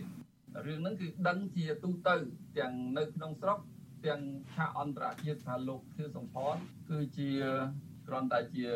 [0.67, 2.15] រឿងហ្នឹងគឺដឹងជាទូទៅ
[2.59, 3.59] ទាំងនៅក្នុងស្រុក
[4.07, 4.21] ទាំង
[4.55, 6.55] ឆាកអន្តរជាតិថាលោកគឺសំផន
[6.91, 7.31] គឺជា
[8.07, 8.67] គ្រាន់តែជា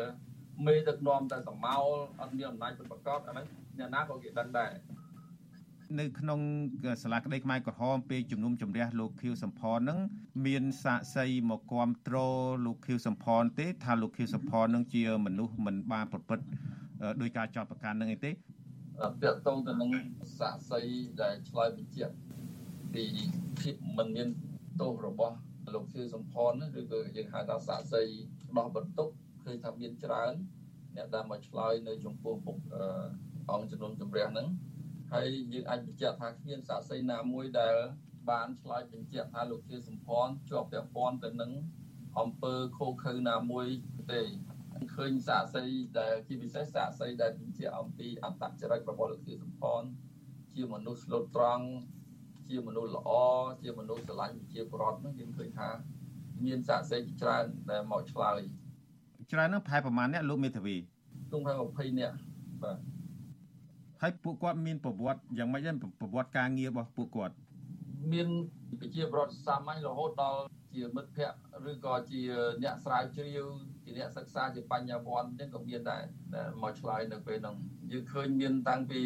[0.65, 1.85] មេដឹកនាំតែសមោល
[2.21, 3.45] អត់មានអំណាចពិតប្រាកដអាហ្នឹង
[3.77, 4.71] អ្នកណាក៏គេដឹងដែរ
[5.99, 6.39] នៅក្នុង
[7.03, 9.99] សាលាក្តីខ្មែរក្រហមពេលជំនុំជម្រះលោកខៀវសំផននឹង
[10.45, 16.45] មានសាកសីមកគ្រប់គ្រងលោកខៀវសំផនទេថាលោកខៀវសំផននឹងជាមនុស្សមិនបានប្រព្រឹត្ត
[17.21, 18.31] ដោយការចោទប្រកាន់នឹងអីទេ
[19.21, 19.91] ពាក់ទងទៅនឹង
[20.39, 20.81] សាកសី
[21.21, 22.15] ដែលឆ្លើយបញ្ជាក់
[22.93, 23.03] ពី
[23.59, 24.27] ភាពមិនមាន
[24.81, 25.35] ទោសរបស់
[25.73, 28.03] លោកខៀវសំផនឬក៏យើងហៅថាសាកសី
[28.57, 29.09] ដោះបន្ទុក
[29.43, 30.33] ឃើញថាមានច្រើន
[30.95, 32.57] អ្នកដែលមកឆ្លើយនៅចំពោះមុខ
[33.51, 34.47] អង្គជំនុំជម្រះហ្នឹង
[35.13, 37.75] ហើយយើងអាចបញ្ជាក់ថាគ្មានសាកសីណាមួយដែល
[38.29, 41.51] បានឆ្លើយបញ្ជាក់ថាលោកខៀវសំផនជាប់ពាក់ព័ន្ធទៅនឹង
[42.19, 43.67] អង្គើខូខើណាមួយ
[44.11, 44.21] ទេ
[44.95, 45.63] ឃើញសាកសី
[45.99, 49.83] ដែលជាពិសេសសាកសីដែលបញ្ជាក់អំពីអត្តចរិតរបស់លោកខៀវសំផន
[50.55, 51.65] ជាមនុស្សស្លូតត្រង់
[52.49, 53.09] ជាមនុស្សល្អ
[53.63, 55.69] ជាមនុស្សស្រឡាញ់ប្រជាពលរដ្ឋនោះយើងឃើញថា
[56.45, 58.39] មានសាកសីច្រើនដែលមកឆ្លើយ
[59.31, 60.75] ច្រើននោះប្រហែលប្រហែលអ្នកលោកមេធាវី
[61.31, 62.11] ទុំប្រហែល20អ្នក
[62.63, 62.77] បាទ
[64.01, 67.35] ហើយពួកគាត់មានប្រវត្តិយ៉ាងម៉េចដែរប្រវត្តិការងាររបស់ពួកគាត់
[68.13, 68.27] មាន
[68.79, 70.41] ប្រជាពលរដ្ឋសាមញ្ញរហូតដល់
[70.73, 72.21] ជាមិត្តភ័ក្តិឬក៏ជា
[72.63, 73.47] អ្នកស្រាវជ្រាវ
[73.85, 76.03] ជាអ្នកសិក្សាជាបញ្ញវន្តអញ្ចឹងក៏មានដែរ
[76.35, 77.55] ដែលមកឆ្លើយនៅពេលហ្នឹង
[77.91, 79.01] យើងឃើញមានតាំងពី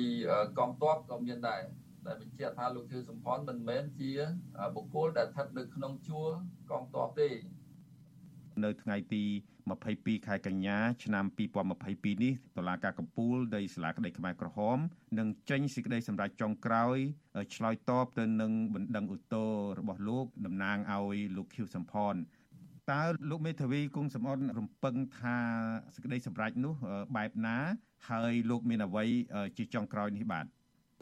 [0.59, 1.61] កងទ័ពក៏មានដែរ
[2.05, 4.11] ដែលបញ្ជាក់ថាលោកជឿសំផនមិនមែនជា
[4.75, 6.29] បុគ្គលដែលស្ថិតនៅក្នុងជួរ
[6.71, 7.29] កងទ័ពទេ
[8.63, 9.23] នៅថ្ងៃទី
[9.75, 11.25] 22ខែកញ្ញាឆ្នាំ
[11.75, 14.77] 2022នេះតុលាការកំពូលនៃសាលាក្តីខ្មែរក្រហម
[15.19, 16.97] នឹងចេញសេចក្តីសម្រេចចុងក្រោយ
[17.55, 22.15] ឆ្លើយតបទៅនឹងបណ្ដឹងឧទ្ធររបស់លោកតំណាងឲ្យលោកខៀវសំផន
[22.91, 25.37] តើលោកមេធាវីគង់សំអនរំពឹងថា
[25.95, 26.73] សេចក្តីសម្រេចនោះ
[27.17, 27.57] បែបណា
[28.09, 29.05] ហើយលោកមានអ្វី
[29.57, 30.45] ជាចុងក្រោយនេះបាទ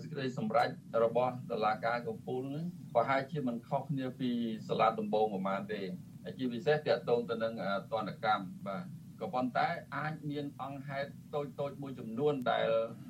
[0.03, 0.69] សេចក្តីសម្រេច
[1.03, 2.63] របស់តុលាការកំពូលនេះ
[2.95, 4.31] ប្រហែលជាមិនខុសគ្នាពី
[4.67, 5.81] សាលាដំបងប្រមាណទេ
[6.23, 7.53] ហើយជាពិសេសទាក់ទងទៅនឹង
[7.91, 8.83] ទណ្ឌកម្មបាទ
[9.21, 12.69] ក៏ប៉ុន្តែអាចមានអង្គហេតុតូចតូចមួយចំនួនដែល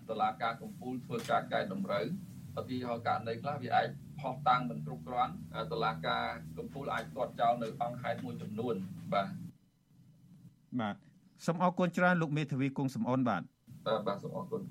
[0.10, 2.06] តឡាការកម្ពុជាធ្វើការកែតម្រូវ
[2.60, 3.88] ឧទាហរណ៍ករណីខ្លះវាអាច
[4.26, 5.34] ផុសតាំងមិនគ្រប់គ្រាន់
[5.72, 6.24] តឡាការ
[6.58, 8.76] កម្ពុជាអាចទាត់ចោលនៅអង្គហេតុមួយចំនួន
[9.14, 9.28] បាទ
[10.80, 10.96] បាទ
[11.46, 13.42] សូមអរគុណច្រើនលោកមេធាវីគង់សំអនបាទ
[13.86, 14.62] បាទបាទសូមអរគុណ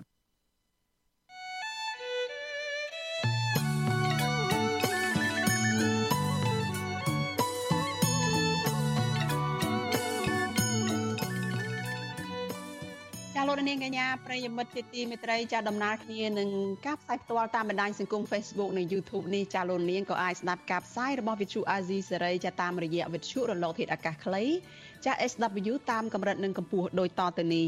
[13.55, 16.49] លោកនាងកញ្ញាប្រិយមិត្តជាទីមេត្រីចាដំណើរគ្នានឹង
[16.87, 24.43] ការផ្សាយផ្ទាល់តាមបណ្ដាញសង្គម Facebook និង YouTube នេះចាលោកនាងក៏អាចស្ដាប់ការផ្សាយរបស់ Vithu Azizi សេរីចាតាមរយៈវិទ្យុរលកធាតុអាកាសខ្លី
[25.05, 27.67] ចា SW តាមកម្រិតនិងកម្ពស់ដូចតទៅនេះ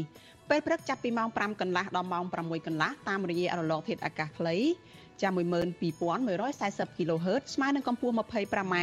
[0.49, 4.55] ពេលព្រឹកចាប់ពីម៉ោង5កន្លះដល់ម៉ោង6កន្លះតាមរយៈរលកធាតុអាកាសខ្លី
[5.21, 8.75] ចា12140 kHz ស្មើនឹងកម្ពស់ 25m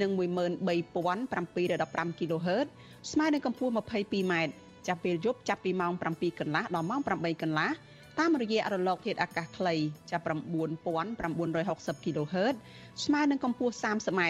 [0.00, 2.66] និង13715 kHz
[3.12, 4.34] ស្មើនឹងកម្ពស់ 22m
[4.88, 7.70] ចាប់ពេលយប់ចាប់ពីម៉ោង7កន្លះដល់ម៉ោង8កន្លះ
[8.18, 9.74] តាមរយៈរលកធាតុអាកាសខ្លី
[10.10, 12.54] ចាប់9960 kHz
[13.04, 14.20] ស្មើនឹងកម្ពស់ 30m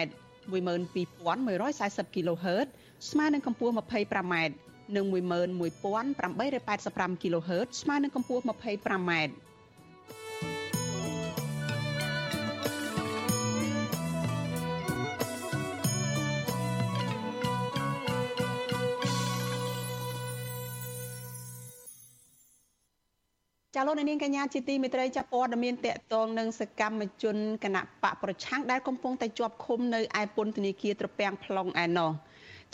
[0.53, 2.67] 12140 kHz
[3.09, 4.35] ស្មើនឹងកម្ពស់ 25m
[4.95, 9.23] និង11885 kHz ស្មើនឹងកម្ពស់ 25m ចា
[23.87, 32.11] លោកនាងកញ្ញាជាទីមេត្រីចាព័ត៌មានតកតងនឹងសកម្មជនគណៈបកប្រឆាំងដែលកំពុងតែជាប់ឃុំនៅឯពន្ធនាគារត្រពាំង plong ឯណោះ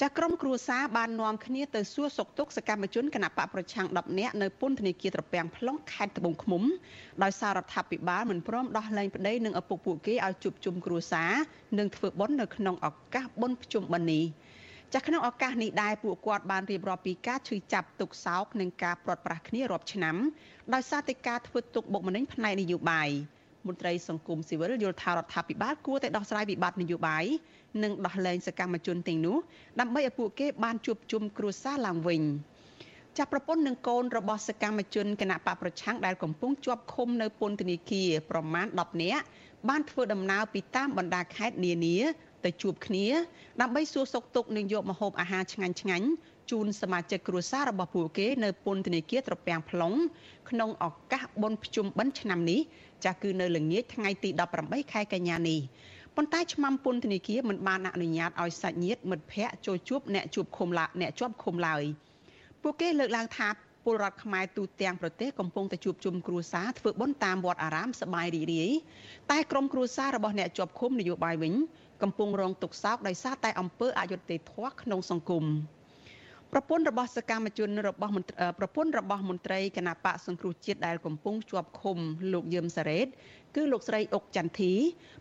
[0.01, 6.64] ចាក្រុមគ្រួសារបាននាំគ្នាទៅសួរសុខទុក្ខសកម្មជនគណៈបកប្រឆាំង10នាក់នៅពន្ធនាគារត្រពាំង plong ខេត្តត្បូងឃ្មុំ
[7.24, 11.32] ដោយសាររដ្ឋាភិបាលមិនព្រមដោះលែងប្តីនិងឪពុកពួកគេឲ្យជួបជុំគ្រួសារ
[11.80, 14.24] និងធ្វើបុណ្យនៅក្នុងឱកាសបុណ្យភ្ជុំបិណ្ឌនេះ
[14.96, 20.16] ចាក្នុងឱកាសនេះដែរពួកគាត់បានរៀបរាប់ពីការឈឺចាប់ទុកសោកនិងការព្រាត់ប្រាសគ្នារាប់ឆ្នាំ
[20.74, 23.10] ដោយសារតែការធ្វើទុកបុកម្នេញផ្នែកនយោបាយ
[23.68, 27.26] មន្ត្រីសង្គមស៊ីវិលយល់ថារដ្ឋាភិបាលគួរតែដោះស្រាយវិបត្តិនយោបាយ
[27.84, 29.38] និងដោះលែងសកម្មជនទាំងនោះ
[29.80, 32.22] ដើម្បីឲ្យពួកគេបានជួបជុំគ្រួសារឡើងវិញ
[33.18, 39.24] ចាប់ប្រពន្ធនិងកូនរបស់សកម្មជនគណៈបកប្រឆាំងដែលកំពុងជាប់ឃុំនៅពន្ធនាគារប្រមាណ10នាក់
[39.70, 41.98] បានធ្វើដំណើរពីតាមបណ្ដាខេត្តនានា
[42.46, 43.06] ទៅជួបគ្នា
[43.62, 46.08] ដើម្បីសួរសុខទុក្ខនិងយកម្ហូបអាហារឆ្ងាញ់ឆ្ងាញ់
[46.52, 49.98] ជូនសមាជិកគ្រួសាររបស់ពួកគេនៅពន្ធនាគារត្រពាំង plong
[50.50, 52.60] ក្នុងឱកាសបុណ្យភ្ជុំបិណ្ឌឆ្នាំនេះ
[53.04, 54.30] ចាស់គឺនៅល្ងាចថ្ងៃទី
[54.62, 55.60] 18ខែកញ្ញានេះ
[56.16, 61.84] ប៉ុន្តែឆ្មាំពន្ធនាគារមិនបានអនុញ្ញាតឲ្យសាច់ញាតិមិត្តភ័ក្តិចូលជួបអ្នកជួបឃុំឡាអ្នកជាប់ឃុំឡើយ
[62.62, 63.48] ពួកគេលើកឡើងថា
[63.90, 68.72] ពលរដ្ឋខ្មែរទូទាំងប្រទេសកំពុងតែជួបជុំគ្រួសារធ្វើបុណ្យតាមវត្តអារាមសប្បាយរីករាយ
[69.32, 71.54] តែក្រុមគ្រួសាររបស់អ្នកជាប់ឃុំនយោបាយវិញ
[72.04, 75.46] កំពុងរងទុក្ខសោកដោយសារតែអំពើអយុត្តិធម៌ក្នុងសង្គម
[76.52, 78.12] ប្រពន្ធរបស់សកម្មជនរបស់
[78.60, 81.98] ប្រពន្ធរបស់មន្ត្រីគណៈបកសង្គ្រោះជាតិដែលកំពុងជាប់ឃុំ
[82.34, 83.08] លោកយឹមសារ៉េត
[83.56, 84.74] គឺលោកស្រីអុកចន្ទធី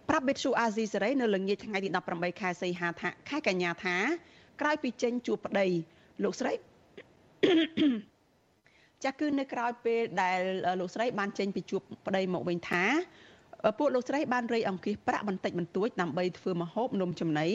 [0.09, 3.97] ប្រាប់បេតស៊ូអាស៊ីសេរីនៅល្ងាចថ្ងៃទី18ខែសីហាថាខែកញ្ញាថា
[4.61, 5.67] ក្រោយពីចេញជួបប្តី
[6.23, 6.53] លោកស្រី
[9.05, 10.41] ចាស់គឺនៅក្រៅពេលដែល
[10.81, 12.85] លោកស្រីបានចេញពីជួបប្តីមកវិញថា
[13.79, 17.49] ពួកលោកស្រីបានរៃអង្គាសប្រាក់បន្តិចបន្តួចដើម្បីធ្វើម្ហូបនំចំណី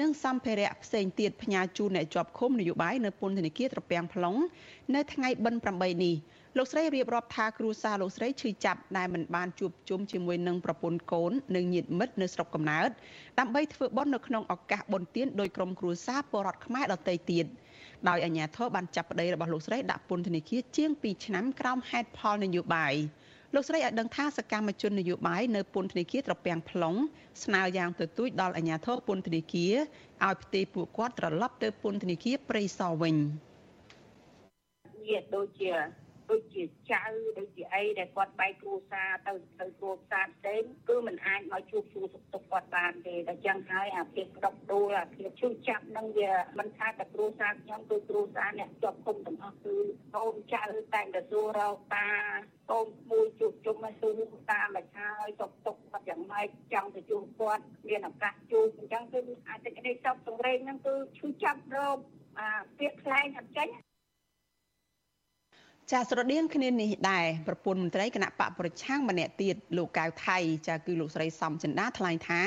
[0.00, 4.38] និងសម្ភារៈផ្សេងទៀតផ្ញើជូនអ្នកជាប់ឃុំនយោបាយនៅពន្ធនាគារត្រពាំង plong
[4.94, 6.14] នៅថ្ងៃបិណ្ឌ8នេះ
[6.56, 12.90] លោកស្រីរៀបរាប់ថាគ្រួសារលោកស្រីឈឺចាប់ដែលមិនបានជួបជុំជាមួយនឹងប្រពន្ធកូននិងញាតិមិត្តនៅស្រុកកំណើត
[13.38, 17.46] ដើម្បីធ្វើបុណ្យនៅក្នុងឱកាសបុណ្យទានដោយក្រុមគ្រួសារពលរដ្ឋខ្មែរដទៃទៀត
[18.08, 22.94] ដោយអាជ្ញាធរបានចាប់ប្តីរបស់លោកស្រីដាក់ពន្ធនាគារជាង2ឆ្នាំក្រោមហេតុផលនយោបាយ
[23.54, 26.96] លោកស្រីឲ្យដឹងថាសកម្មជននយោបាយនៅពន្ធនាគារត្រពាំង plong
[27.44, 29.74] ស្នើយ៉ាងទទូចដល់អាជ្ញាធរពន្ធនាគារ
[30.26, 33.16] ឲ្យផ្ទេរពួកគាត់ត្រឡប់ទៅពន្ធនាគារព្រៃសរវិញ
[35.02, 35.72] វាដូចជា
[36.30, 36.62] ដូចជា
[36.92, 37.04] ចៅ
[37.38, 49.76] ដូចជាអីដែលគាត់បែកគ្រួសារទៅទៅគ្រួសារផ្សេងគឺมันអាចមកជួបសួរសុខទុក្ខគាត់បានទេតែចឹងហើយអាភាពដុកដូលអាភាពឈឺចាប់នឹងវាមិនថាតែគ្រួសារខ្ញុំគឺគ្រួសារអ្នកជាប់គុំទាំងអស់គឺ
[50.14, 50.64] កូនចៅ
[50.94, 52.08] តែងតែសួររកតា
[52.70, 54.20] កូនមួយជួបជុំមកសួរ
[54.50, 61.98] តាមកហើយសុខទុក្ខគាត់យ៉ាងម៉េចចង់ទៅជួបគាត់មានឱកាសជួបអញ្ចឹងគឺអាចក្តីសោកសង្រេងហ្នឹងគឺឈឺចាប់រោគ
[62.38, 62.48] អា
[62.78, 63.68] ពាក្យខ្លែងអត់ចេញ
[65.92, 72.42] ចាស្រដៀងគ្នានេះដែរប្រពន្ធមន្ត្រីគណៈបកប្រឆាំងម្នាក់ទៀតលោកកៅថៃចាគឺលោកស្រីសំចិន្តាថ្លែងថា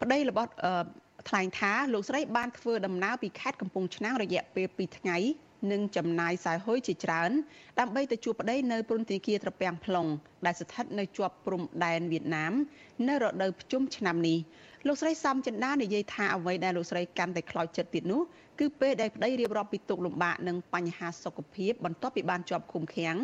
[0.00, 0.50] ប្តីរបស់
[1.28, 5.16] ថ្លែងថាលោកស្រីបានធ្វើដំណើរពីខេត្តកំពង់ឆ្នាំងរយៈពេល2ថ្ងៃ
[5.72, 7.30] និងចំណាយខ្សែហុយជាច្រើន
[7.80, 10.08] ដើម្បីទៅជួបប្តីនៅព្រំទីគារត្រពាំង plong
[10.46, 12.52] ដែលស្ថិតនៅជាប់ព្រំដែនវៀតណាម
[13.08, 14.38] នៅរដូវភ្ជុំឆ្នាំនេះ
[14.86, 18.22] លោកស្រីសំចិន្តានិយាយថាអ្វីដែលលោកស្រីកាន់តែខ្លោចចិត្តទៀតនោះ
[18.60, 23.16] គឺពេលដែលប្តីរៀបរាប់ពីទុកលំបាកនិងបញ្ហាសុខភាពបន្ទាប់ពីបានជាប់ឃុំឃាំង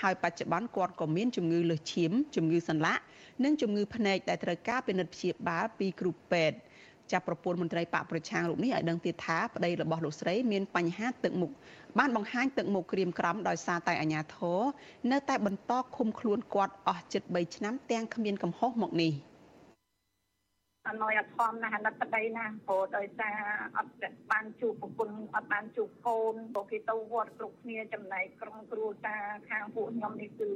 [0.00, 3.02] ហើយបច្ចុប្បន្នគាត់ក៏មានជំងឺលើសឈាមជំងឺសន្លាក់
[3.44, 6.56] និងជំងឺភ្នែកដែលត្រូវការពិនិត្យព្យាបាលពីគ្រូពេទ្យ
[7.12, 11.52] ចាប់ប្រពន្ធមន្ត្រីបកប្រឆាំងរូបនេះឲ្យដឹងទៀតថាប្តីរបស់លោកស្រីមានបញ្ហាទឹកមុខ
[11.98, 14.60] បានបង្ហាញទឹកមុខក្រៀមក្រំដោយសារតែអាញាធរ
[15.12, 19.12] នៅតែបន្តឃុំខ្លួនគាត់អស់ជិត3ឆ្នាំទាំងគ្មានកំហុសមកនេះ
[20.88, 23.36] អនុយអធមណាស់អាណិតប្តីណាព្រោះដោយសារ
[23.76, 23.92] អត់
[24.30, 30.50] បានជួបប្រពន្ធអត់បានជួបកូនព្រោះគេទៅវត្តគ្រប់គ្នាចំណែកក្រុមគ្រួសារខាងពួកខ្ញុំនេះគឺ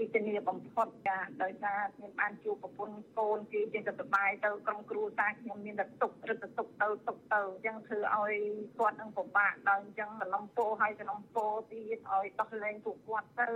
[0.00, 8.34] វិធានាបំផុតចាដោយសារខ្ញុំបានជួបប្រពន្ធកូនគេចេះតែសប្បាយទៅក្រុមគ្រួសារខ្ញុំមានតែទុករឹតទុកទៅទុកទៅអញ្ចឹងធ្វើឲ្យ
[8.78, 13.50] គាត់នឹងពិបាកដល់អញ្ចឹងសំណុំពោឲ្យសំណុំពោទៀតឲ្យដោះលែងពួកគាត់ទៅ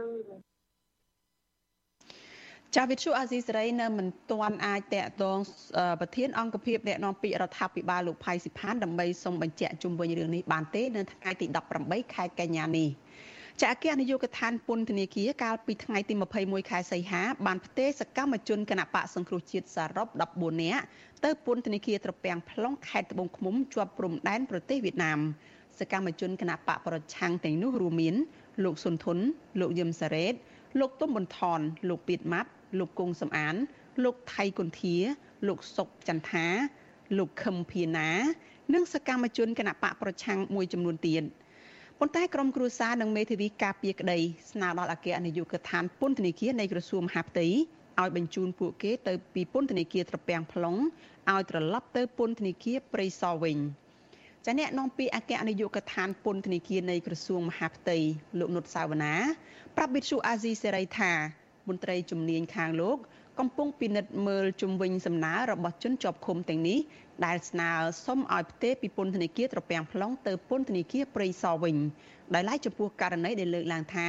[2.77, 5.39] ចាវិទ្យុអាស៊ីសេរីនៅមិនទាន់អាចតកតង
[6.01, 11.47] ប្រធានអង្គភិបអ្នកនាំពាក្យរដ្ឋាភិបាលលោកផៃសិផានដើម្បីសូមបញ្ជាក់ជុំវិញរឿងនេះបានទេនៅថ្ងៃទី
[11.81, 12.89] 18ខែកញ្ញានេះ
[13.61, 20.83] ចាអគ្គនាយកដ្ឋានពន្ធនាគារកាលពីថ្ងៃទី21ខែសីហាបានផ្ទេរសកម្មជនគណៈបកសង្គ្រោះជាតិសរុប14នាក់
[21.25, 25.19] ទៅពន្ធនាគារត្រពាំង plong ខេត្តត្បូងឃ្មុំជាប់ព្រំដែនប្រទេសវៀតណាម
[25.79, 28.15] សកម្មជនគណៈបកប្រឆាំងទាំងនោះរួមមាន
[28.65, 29.19] លោកសុនធុន
[29.61, 30.35] លោកយឹមសារ៉េត
[30.81, 33.55] លោកទុំប៊ុនថនលោកពៀតម៉ាត់លោកគង់សំអាន
[34.05, 34.97] លោកថៃគុន្ធា
[35.49, 36.47] លោកសុកចន្ទថា
[37.19, 38.11] លោកខឹមភៀណា
[38.75, 41.23] និងសកម្មជនគណៈបកប្រឆាំងមួយចំនួនទៀត
[42.05, 44.19] ប៉ុន្តែក្រុមគ្រួសារនិងមេធាវីការពារក្តី
[44.51, 47.47] ស្នើដល់អគ្គនាយកដ្ឋានពន្ធនាគារនៃក្រសួងមហាផ្ទៃ
[48.01, 50.79] ឲ្យបញ្ជូនពួកគេទៅពីពន្ធនាគារត្រពាំង plong
[51.31, 53.59] ឲ្យត្រឡប់ទៅពន្ធនាគារព្រៃសរវិញ
[54.45, 57.99] ចាអ្នកនាំពាក្យអគ្គនាយកដ្ឋានពន្ធនាគារនៃក្រសួងមហាផ្ទៃ
[58.39, 59.15] លោកនុតសាវណ្ណា
[59.77, 61.13] ប្រាប់វិទ្យុអាស៊ីសេរីថា
[61.69, 62.99] មន្ត្រីជំនាញខាងលោក
[63.39, 66.79] កំពុងពិនិត្យមើលជំវិញសំណើរបស់ជនជាប់ឃុំទាំងនេះ
[67.25, 67.71] ដែលស្នើ
[68.07, 71.77] សុំឲ្យផ្ទេរពីពន្ធនាគារត្រពាំង plong ទៅពន្ធនាគារព្រៃសរវិញ
[72.35, 74.09] ដោយឡែកចំពោះករណីដែលលើកឡើងថា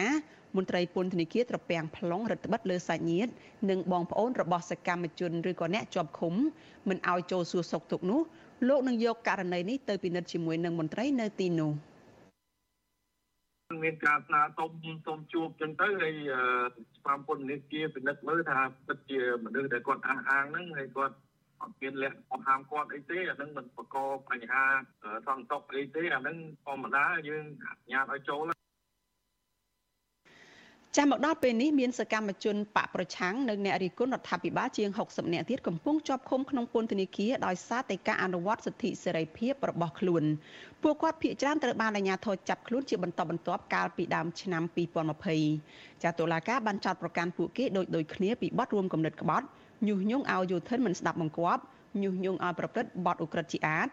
[0.55, 3.32] មន្ត្រីពន្ធនាគារត្រពាំង plong រដ្ឋបិទលើសាច់ញាតិ
[3.70, 6.34] និងបងប្អូនរបស់សកម្មជនឬក៏អ្នកជាប់ឃុំ
[6.89, 8.22] មិនឲ្យចូលសួរសុខទុក្ខនោះ
[8.68, 11.74] លោកនឹងយកករណីនេះទៅពិនិត្យជាមួយនឹងមន្ត្រីនៅទីនោះ។
[13.84, 14.72] មានការស្នើសុំ
[15.05, 16.14] សុំជួបចឹងទៅហើយ
[16.97, 21.16] ស្មារតីនិកាយពិនិត្យមើលថាពិតជាមនុស្សដែលគាត់អះអាងហ្នឹងហើយគាត់
[21.64, 23.97] អត់មានលក្ខបង្ហាមគាត់អីទេអាហ្នឹងមិនបង្ក
[24.30, 24.64] បញ្ហា
[25.28, 28.53] សន្តិសុខអីទេអាហ្នឹងធម្មតាយើងអនុញ្ញាតឲ្យចូល
[30.97, 40.24] ចាំមកដល់ពេលនេះមានសកម្មជនបកប្រឆាំងនិងអ្នករិះគន់រដ្ឋាភិបាលជាង60នាក់ទៀតកំពុងជាប់ឃុំក្នុងពន្ធនាគារដោយសារតែការអនុវត្តសិទ្ធិសេរីភាពរបស់ខ្លួន
[40.84, 44.64] ពួកគាត់ភ័យច្រើនត្រូវបានអាជ្ញាធរចាប់ខ្លួនជាបន្តបន្ទាប់កាលពីដើមឆ្នាំ
[45.34, 49.47] 2020ចាតុលាការបានចោទប្រកាន់ពួកគេដូចដូចគ្នាពីបទរួមគំនិតក្បត់
[49.88, 51.61] ញុះញង់ឲ្យយោធិនមិនស្ដាប់បង្គាប់
[52.01, 53.88] ញុះញង់ឲ្យប្រព្រឹត្តបទឧក្រិដ្ឋជាអាត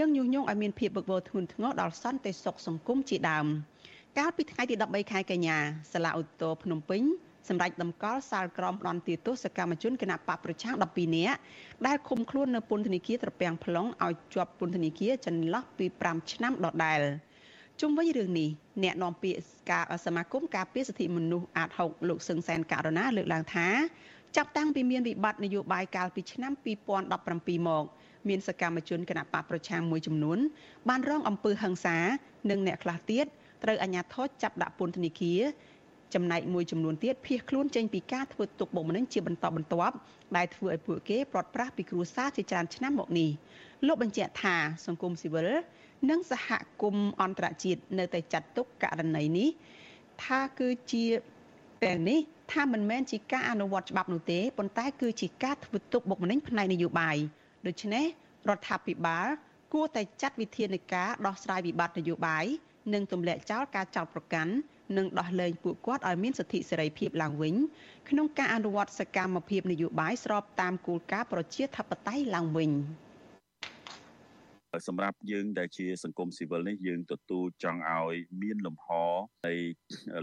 [0.00, 3.46] និងញុះញង់ឲ្យមានភាពវឹកវរធ្ងន់ធ្ងរដល់សន្តិសុខសង្គមជាដើម។
[4.18, 5.56] កាលពីថ្ងៃទី13ខែកញ្ញា
[5.92, 7.02] សាលាឧទ្ធរភ្នំពេញ
[7.48, 11.38] សម្រាប់តម្កល់សាលក្រមផ្ដន់ទាទោសកម្មជនគណៈបកប្រឆាំង12នាក់
[11.86, 17.00] ដែលឃុំខ្លួននៅពន្ធនាគារត្រពាំង plong ឲ្យជាប់ពន្ធនាគារចន្លោះពី5ឆ្នាំដដែល
[17.80, 18.48] ជុំវិញរឿងនេះ
[18.82, 19.40] អ្នកនាំពាក្យ
[19.70, 23.68] ការសមាគមការពារសិទ្ធិមនុស្សអាត6លោកសឹងសែនករណាលើកឡើងថា
[24.36, 26.52] ចាប់តាំងពីមានវិបត្តិនយោបាយកាលពីឆ្នាំ
[27.04, 27.84] 2017មក
[28.28, 30.38] មានសកម្មជនគណៈបកប្រឆាំងមួយចំនួន
[30.88, 31.98] បានរងអំពើហិង្សា
[32.50, 33.26] និងអ្នកខ្លះទៀត
[33.64, 35.40] ត្រូវអាជ្ញាធរចាប់ដាក់ពន្ធនាគារ
[36.14, 39.94] ចំណែកមួយចំនួនទៀតភៀសខ្លួនចេញពីការធ្វើទុកបុកម្នេញជាបន្តបន្ទាប់
[40.36, 43.30] ដែលធ្វើឲ្យពួកគេប្រត់ប្រាស់ពីគ្រួសារជាច្រើនឆ្នាំមកនេះ
[43.86, 44.56] លោកបញ្ជាក់ថា
[44.86, 45.48] សង្គមស៊ីវិល
[46.10, 46.48] និងសហ
[46.82, 49.48] គមន៍អន្តរជាតិនៅតែចាត់ទុកករណីនេះ
[50.24, 51.04] ថាគឺជា
[51.84, 52.20] ទាំងនេះ
[52.52, 57.16] ថាមិនមែនជាការអនុវត្តច្បាប់នោះទេប៉ុន្តែគឺជាការធ្វើទុកបុកម្នេញផ្នែកនយោបាយ
[57.66, 58.04] ដូច្នេះ
[58.48, 59.26] រដ្ឋាភិបាល
[59.72, 62.44] គួរតែចាត់វិធានការដោះស្រាយវិបត្តិនយោបាយ
[62.94, 64.52] និងទម្លាក់ចោលការចោទប្រកាន់
[64.96, 67.54] និងដោះលែងពួកគាត់ឲ្យមានសិទ្ធិសេរីភាពឡើងវិញ
[68.08, 72.70] ក្នុងការអនុវត្តសកម្មភាពនយោបាយស្របតាមគោលការណ៍ប្រជាធិបតេយ្យឡើងវិញ
[74.86, 78.88] សម្រាប់យើងដែលជាសង្គមស៊ីវិលនេះយើងទទួលចង់ឲ្យមានលំហ
[79.46, 79.54] នៃ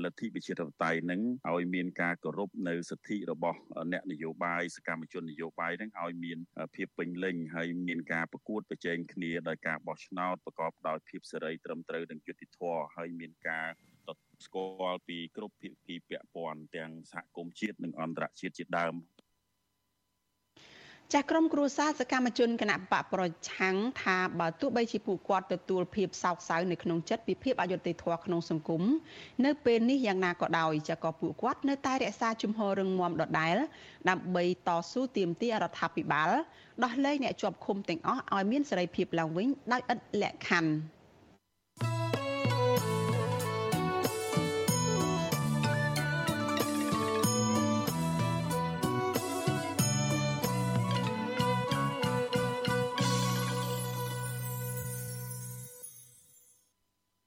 [0.04, 3.60] លទ្ធិប្រជាធិបតេយ្យនឹងឲ្យមានការគោរពនៅសិទ្ធិរបស់
[3.92, 6.40] អ្នកនយោបាយសកម្មជននយោបាយនឹងឲ្យមាន
[6.76, 13.68] ភាពពេញលេញហើយមានការប្រកួតប្រជែងគ្នាដោយការបោះឆ្នោតប្រកបដោយភាពសេរីត្រឹមត្រូវនិងយុត្តិធម៌ហើយមានការ
[14.46, 18.96] ស្គាល់ពីគ្រប់ភាគីពាក់ព័ន្ធទាំងសហគមន៍ជាតិនិងអន្តរជាតិជាដើម
[21.12, 28.84] ចាស់ក្រុមគ្រួសារសកម្មជនគណៈបកប្រឆាំងថាបើទោះបីជាពួកគាត់ទទួលភាពសោកសៅនៅក្នុងចិត្តពីភាពអយុត្តិធម៌ក្នុងសង្គម
[29.46, 33.56] នៅពេលនេះយ៉ាងណាក៏ដោយចាស់ក៏ពួកគាត់នៅតែរក្សាជំហររឹងមាំដដែល
[34.10, 36.30] ដើម្បីតស៊ូទាមទាររដ្ឋាភិបាល
[36.84, 40.72] ដោះលែងអ្នកជាប់ឃុំទាំងអស់ឲ្យមានសេរីភាពឡើងវិញដោយឥតលក្ខខណ្ឌ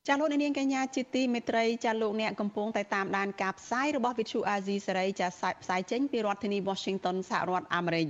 [0.08, 5.28] ចាលោកនាងកញ្ញាជាទីមេត្រីចាលោកអ្នកកំពុងតែតាមដានការផ្សាយរបស់ Vithu Azizi សេរីចា
[5.62, 8.08] ផ្សាយចេញពីរដ្ឋធានី Washington សហរដ្ឋអាមេរិក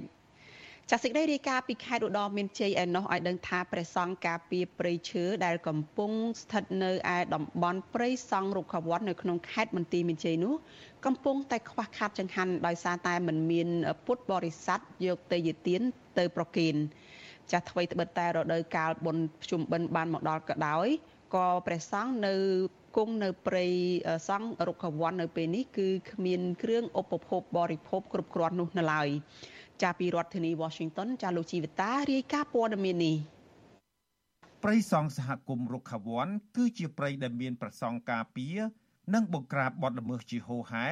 [0.90, 10.54] ចាសេចក្តីរាយការណ៍ពីខេត្តឧត្តរមានជ័យឯណោះឲ្យដឹងថាព្រះសង្ឃការពារព្រៃឈើដែលកំពុងស្ថិតនៅឯតំបន់ព្រៃសង់រុក្ខវ័ននៅក្នុងខេត្តមន្ទីរមានជ័យនោះ
[11.06, 13.68] កំពុងតែខ្វះខាតចង្ហាន់ដោយសារតែមិនមាន
[14.06, 15.82] ពុទ្ធបរិស័ទយកទៅយទាន
[16.18, 16.74] ទៅប្រគេន
[17.52, 20.88] ចាស់ថ្មីត្បិតតែរដូវកាលបុណ្យភ្ជុំបិណ្ឌបានមកដល់ក៏ដោយ
[21.34, 22.34] ក៏ព្រះសង្ឃនៅ
[22.96, 23.66] គង់នៅព្រៃ
[24.28, 29.08] សង្ឃរុក្ខវ័ននៅពេលនេះគឺគ្មានគ្រឿងឧបភោគបរិភោគគ្រប់គ្រាន់នោះនៅឡើយ
[29.82, 33.16] ចាពីរដ្ឋធានី Washington ចាលោកជីវិតារាយការណ៍ព័ត៌មាននេះ
[34.62, 38.58] ព្រៃសង់សហគមន៍រុក្ខវ័នគឺជាព្រៃដែលមានប្រសង់ការពារ
[39.14, 40.86] និងបង្ក្រាបបទល្មើសជាហូរហែ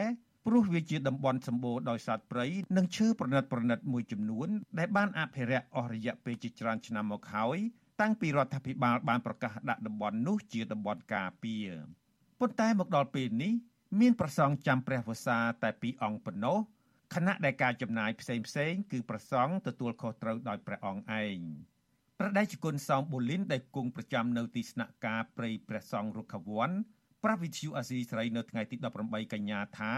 [0.46, 7.58] ព្រោះវាជាតំបន់សម្បូរដោយសត្វព្រៃនិងឈើប្រណិតប្រណិតមួយចំនួនដែលបានអភិរក្សអស់រយៈពេលជាច្រើនឆ្នាំមកហើយ
[8.00, 11.68] តាំងពីរដ្ឋាភិបាលបានប្រកាសដាក់តំបន់នោះជាតំបន់ការពារ
[12.40, 13.52] ប៉ុន្តែមកដល់ពេលនេះ
[14.00, 16.58] មានប្រសង់ចាំព្រះវស្សាតែពីរអង្គប៉ុណ្ណោះ
[17.14, 21.38] ខណៈដែលការចំណាយផ្សេងផ្សេងគឺប្រសង់ទទួលខុសត្រូវដោយព្រះអង្គឯង
[22.18, 26.70] ប្រដេជគុណសោមបូលីនដែលគង់ប្រចាំនៅទីស្នាក់ការព្រៃព្រះសង្ឃរុក្ខវ័ន
[27.24, 29.94] ប្រវិទ្យុអាស៊ីសេរីនៅថ្ងៃទី18កញ្ញាថា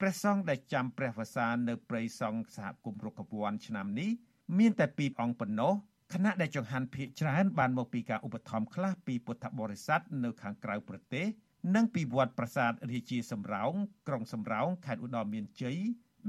[0.00, 4.10] ព្រះសង្ឃដែលចាំព្រះវស្សានៅព្រៃសង្ឃសហគមន៍រុក្ខវ័នឆ្នាំនេះ
[4.58, 5.74] មានតែពីរអង្គប៉ុណ្ណោះ
[6.14, 11.26] ខណៈដែលចង្ហាន់ភៀកច្រើនបានមកពីការឧបត្ថម្ភខ្លះពីពុទ្ធបរិស័ទនៅខាងក្រៅប្រទេស
[11.74, 13.72] និងពីវត្តប្រាសាទរាជាសំរោង
[14.08, 15.78] ក្រុងសំរោងខេត្តឧត្តរមានជ័យ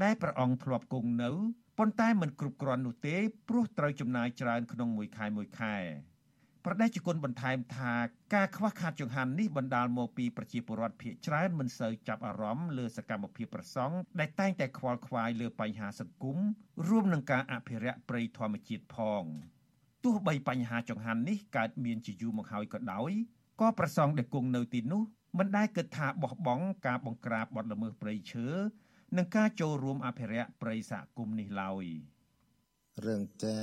[0.03, 1.31] ដែលព្រះអង្គធ្លាប់គង់នៅ
[1.77, 3.15] ប៉ុន្តែមិនគ្រប់គ្រាន់នោះទេ
[3.49, 5.75] ព្រោះត្រូវចំណាយច្រើនក្នុងមួយខែមួយខែ
[6.65, 7.93] ប្រដេជគុណបន្ថែមថា
[8.35, 16.37] ការខ្វះខាតចង្ហាន់នេះបណ្ដាលមកពីប្រជាពលរដ្ឋភៀសច្រើនមិនសូវចាប់អារម្មណ៍លើសកម្មភាពប្រសង់ដែលតែងតែខ្វល់ខ្វាយលើបញ្ហាសង្គម
[16.87, 19.25] រួមនឹងការអភិរក្សព្រៃធម្មជាតិផង។
[20.03, 23.11] ទោះបីបញ្ហាចង្ហាន់នេះកើតមានជាយូរមកហើយក៏ដោយ
[23.61, 25.01] ក៏ប្រសងដែលគង់នៅទីនោះ
[25.37, 28.47] មិនដែលគិតថាបោះបង់ការបង្ក្រាបបទល្មើសព្រៃឈើ
[29.17, 31.85] និងការចូលរួមអភិរក្សព្រៃសហគមន៍នេះឡើយ
[33.05, 33.57] រឿងចា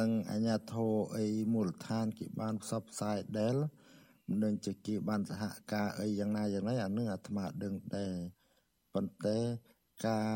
[0.00, 0.86] នឹងអញ្ញាធោ
[1.16, 3.56] អីមូលដ្ឋានគេបានផ្សព្វផ្សាយដែល
[4.28, 5.42] មិនដឹងជាគេបានសហ
[5.72, 8.14] ការអីយ៉ាងណាយ៉ាងណាអានឹងអាត្មាដឹងដែរ
[8.94, 9.38] ប៉ុន្តែ
[10.04, 10.26] ការ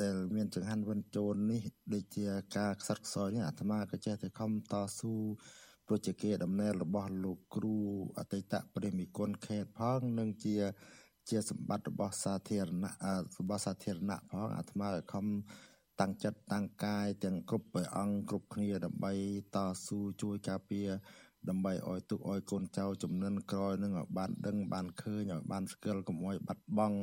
[0.00, 1.62] ដែលមានចង្ហាន់វិនជូននេះ
[1.94, 5.14] ដូចជាការខ្សត់ខ្សោយនេះអាត្មាក៏ចេះតែខំតស៊ូ
[5.86, 7.76] ព្រោះជាគេដំណើររបស់លោកគ្រូ
[8.18, 10.56] អតីតព្រះមិគុណខេតផងនិងជា
[11.28, 12.92] ជាសម្បត្តិរបស់សាធារណៈ
[13.38, 15.26] របស់សាធារណៈផងអាត្មាក៏ខំ
[16.00, 19.12] តាំងចិត្តតាំងកាយទាំងគ្រប់ព្រះអង្គគ្រប់គ្នាដើម្បី
[19.54, 19.56] ត
[19.86, 20.88] ស៊ូជួយការពារ
[21.48, 26.98] ដើម្បីឲ្យទុកឲ្យកូនចៅចំនួនក្រោយនឹងឲ្យបានដឹងបានឃើញឲ្យបានស្គាល់កុំឲ្យបាត់បង់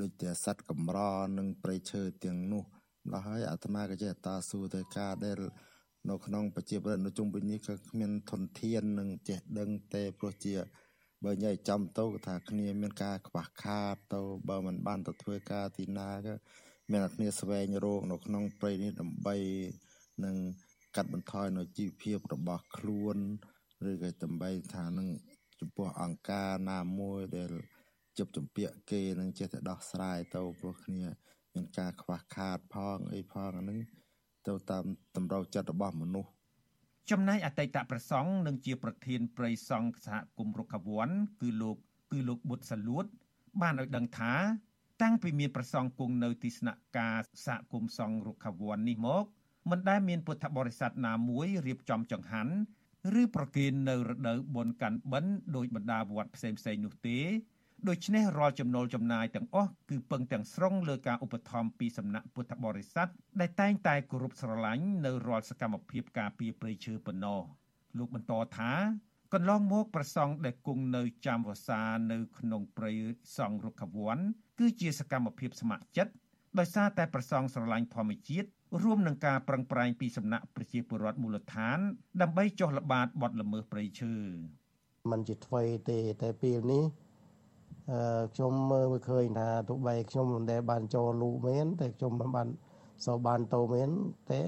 [0.00, 0.98] ដូចជាសត្វកម្រ
[1.38, 2.62] និងព្រៃឈើទាំងនោះ
[3.06, 5.40] ម្ល៉េះហើយអាត្មាក៏ចេះតស៊ូទៅការដែល
[6.10, 10.54] នៅក្នុងប្រជាប្រដ្ឋនៅជុំវិញនេះក៏គ្មានធនធាននិងចេះដឹងទេព្រោះជា
[11.24, 16.34] បើញ៉ៃចំទៅថាគ្នាមានការខ្វះខាតទៅបើមិនបានទៅធ្វើការទីណាក៏
[16.90, 19.36] មានតែគ្នាស្វែងរកនៅក្នុងព្រៃនេះដើម្បី
[20.24, 20.36] នឹង
[20.96, 23.16] កាត់បន្ថយនៅជីវភាពរបស់ខ្លួន
[23.90, 25.08] ឬក៏ដើម្បីថានឹង
[25.60, 27.52] ចំពោះអង្គការណាមួយដែល
[28.18, 31.04] ជប់ចម្ពាក់គេនឹងចេះតែដោះស្រាយទៅព្រោះគ្នា
[31.54, 33.78] មានការខ្វះខាតផងអីផងអានឹង
[34.48, 34.84] ទៅតាម
[35.16, 36.30] តម្រូវចិត្តរបស់មនុស្ស
[37.10, 41.08] ចំណែកអតីតប្រសង់និងជាប្រធានព្រៃសង្ឃសហគមន៍រុក្ខវ័ន
[41.40, 41.76] គឺលោក
[42.12, 43.04] គឺលោកបុត្រសាលួត
[43.62, 44.34] បានឲ្យដឹងថា
[45.02, 49.24] តាំងពីមានប្រសង់គង់នៅទីស្នាក់ការសហគមន៍សង្ឃរុក្ខវ័ននេះមក
[49.70, 52.54] មិនដែលមានពុទ្ធបរិស័ទណាមួយរៀបចំចង្ហាន់
[53.20, 57.18] ឬប្រគេននៅរដូវបុណ្យកាន់បិណ្ឌដោយបណ្ដាវត្តផ្សេងៗនោះទេ
[57.88, 63.08] ដូច្នេះរាល់ចំណូលចំណាយទាំងអស់គឺពឹងទាំងស្រុងលើការឧបត្ថម្ភពីសំណាក់ពុទ្ធបរិស័ទ
[63.40, 67.40] ដែលតែងតែគោរពស្រឡាញ់នៅរាល់សកម្មភាពការពារព្រៃឈើប៉ុណ្ណោះ
[67.98, 68.72] លោកបន្តថា
[69.32, 71.80] កន្លងមកប្រសង់ដែលគង់នៅចាំវសា
[72.12, 72.92] នៅក្នុងព្រៃ
[73.36, 74.18] សង់រុក្ខវ័ន
[74.58, 76.12] គឺជាសកម្មភាពស្ម័គ្រចិត្ត
[76.58, 78.48] ដោយសារតែប្រសង់ស្រឡាញ់ធម្មជាតិ
[78.82, 81.78] រួមនឹងការប្រឹងប្រែងពីសំណាក់ប្រជាពលរដ្ឋមូលដ្ឋាន
[82.22, 84.14] ដើម្បីចុះល្បាតបទល្មើសព្រៃឈើ
[85.10, 86.84] มันជាថ្មីទេតែពេលនេះ
[88.34, 92.48] ខ្ញុំមើលឃើញថាទោះបីខ្ញុំមិនដែលបានចូលលូមែនតែខ្ញុំមិនបាន
[93.06, 93.88] សោបានតោមែន
[94.30, 94.40] តែ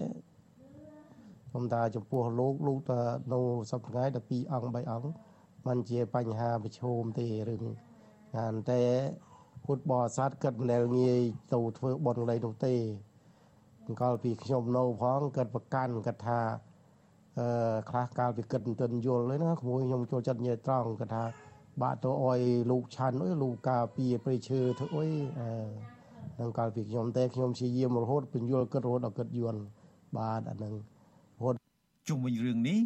[1.49, 3.01] ខ្ញុំថាចំពោះលោកលោកថា
[3.33, 5.09] នៅសប្តាហ៍ថ្ងៃ12អង្គ3អង្គ
[5.67, 7.65] มันជាបញ្ហាប្រឈមទេរឿង
[8.37, 8.83] ហានតែ
[9.65, 11.21] ពុទ្ធបរិស័ទគិតមិនដែលងាយ
[11.53, 12.75] ទៅធ្វើបុណ្យលេនោះទេ
[13.87, 16.41] អង្គលពីខ្ញុំនៅផងគិតប្រកាន់គិតថា
[17.39, 21.25] អឺខ្លះកាលពីគិតមិនទាន់យល់ទេណាក្មួយខ្ញុំចូលចិត្តញ៉ែត្រង់គិតថា
[21.83, 25.51] បាក់ទៅអយលោកឆាន់អុយលោកការពីព្រៃឈើធ្វើអុយអឺ
[26.41, 29.61] នឹងកាលពីខ្ញុំតែខ្ញុំព្យាយាមរហូតពន្យល់គិតរហូតដល់គិតយល់
[30.17, 30.75] បាទអានឹង
[31.39, 31.55] រហូត
[32.09, 32.79] ជុំវិញរឿងនេះ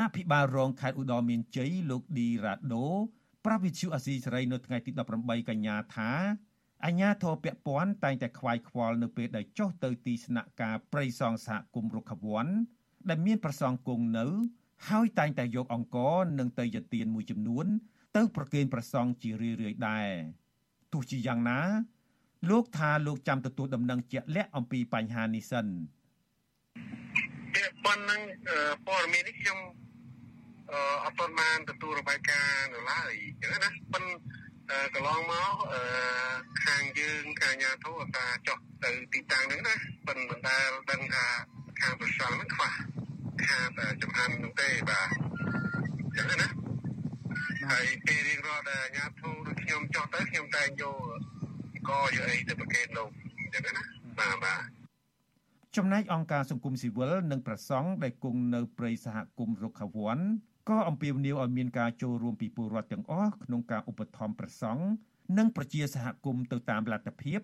[0.00, 2.86] អភិបាលរងខេត្តឧត្តរមានជ័យលោកឌីរ៉ាដូ
[3.44, 4.90] ប្រាប់វិទ្យុអាស៊ីសេរីនៅថ្ងៃទី
[5.20, 6.10] 18កញ្ញាថា
[6.86, 12.46] អញ្ញាធរពពាន់តែងតែខ្វាយខ្វល់នៅពេលដែលចុះទៅទីស្នាក់ការព្រៃសងសហគមន៍រុក្ខវ័ន
[13.08, 14.26] ដែលមានប្រសងគង់នៅ
[14.88, 15.98] ហើយតែងតែយកអង្គ
[16.38, 17.66] និងទៅយទានមួយចំនួន
[18.16, 20.08] ទៅប្រគេនប្រសងជារឿយៗដែរ
[20.92, 21.60] ទោះជាយ៉ាងណា
[22.50, 25.66] លោកថាលោកចាំទទួលដំណឹងជាក់លាក់អំពីបញ្ហានេះសិន
[27.54, 28.20] ពាក់ព័ន្ធនឹង
[28.86, 29.58] ព័ត៌មាននេះខ្ញុំ
[31.04, 35.54] អត់ទាន់បានទទួលរបាយការណ៍នៅឡើយអញ្ចឹងណាប៉ុន្តែកន្លងមក
[36.64, 39.74] ខាងយើងខាងអាញាធរថាចុះទៅទីតាំងហ្នឹងណា
[40.06, 41.26] ប៉ុន្តែមិនដែលដឹងថា
[41.80, 42.72] ខាងប្រសល់ហ្នឹងខ្វះ
[43.46, 43.68] ខាង
[44.02, 45.33] ចំហាន់នោះទេបាទអញ្ចឹងណា
[47.70, 50.98] ហើយពេលរៀងរាល់ដែលអាញាធរឬខ្ញុំចុះទៅខ្ញុំតែងយក
[51.88, 53.08] ក៏យកអីទៅប្រកេនលោក
[53.38, 53.84] អញ្ចឹងណា
[54.18, 54.62] បាទបាទ
[55.76, 60.18] ចំណែកអង្គការសង្គមស៊ីវិលនិងប្រសង់ដែលគង់នៅព្រៃសហគមន៍រុក្ខវ័ន
[60.68, 64.82] ក៏អំពាវនាវឲ្យមានការចូលរួមពីពលរដ្ឋទាំងអស់ក្នុងការឧបត្ថម្ភប្រសង់
[65.38, 67.40] និងប្រជាសហគមន៍ទៅតាមលទ្ធភាព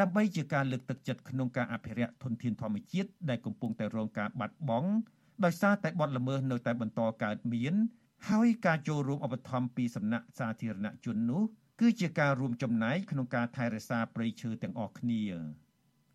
[0.00, 4.90] ដើម្បីជាការលើកទឹកចិត្តក្នុងការអភិរក្សធនធានធម្មជាតិដែលកំពុងតែរងការបាត់បង់
[5.44, 7.74] ដោយសារតែបទល្មើសនៅតែបន្តកើតមាន
[8.30, 11.42] ហើយការចូលរួមឧបត្ថម្ភពីសំណាក់សាធារណជននោះ
[11.80, 15.22] គឺជាការរួមចំណែកក្នុងការថែរក្សាព្រៃឈើទាំងអស់គ្នា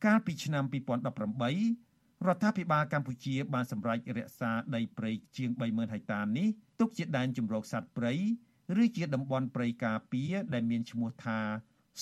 [0.05, 6.47] កាលពីឆ្នាំ2018រដ្ឋាភិបាលកម្ពុជាបានសម្រេចរក្សាដីព្រៃជាង30000ហិកតានេះ
[6.79, 8.13] ទុកជាដែនជម្រកសត្វព្រៃ
[8.83, 11.39] ឬជាតំបន់ព្រៃការពារដែលមានឈ្មោះថា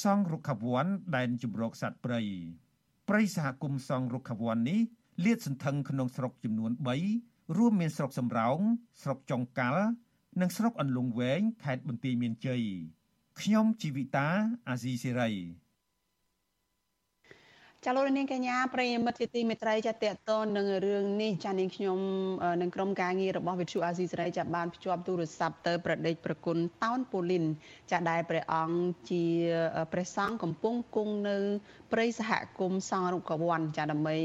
[0.03, 0.85] សង់រុក្ខវ័ន
[1.15, 2.21] ដែនជម្រកសត្វព្រៃ
[3.09, 4.79] ព្រៃសហគមន៍សង់រុក្ខវ័ននេះ
[5.25, 8.59] លាតសន្ធឹងក្នុងស្រុកចំនួន3 រួមមានស្រុកសំរោង
[9.01, 9.85] ស្រុកចុងកាល់
[10.41, 12.61] និងស្រុកអន្លង់វែងខេត្តបន្ទាយមានជ័យ
[13.41, 14.27] ខ្ញុំជីវិតា
[14.69, 15.31] អាស៊ីសេរី
[17.85, 21.99] ចាលោកនាងកញ្ញាប្រិយមិត្តជាទីមេត្រីចាតេតតនឹងរឿងនេះចានាងខ្ញុំ
[22.61, 27.45] នឹងក្រុមការងាររបស់វិទ្យុអាស៊ីសេរីចាបានភ្ជាប់ទូរស័ព្ទទៅប្រដេកប្រគុណតោនពូលីន
[27.91, 28.79] ចាដែលព្រះអង្គ
[29.09, 29.23] ជា
[29.91, 31.37] ព្រះសង្ឃកំពុងគង់នៅ
[31.91, 34.17] ព្រៃសហគមន៍សង្ឃរុក្ខវ័នចាដើម្បី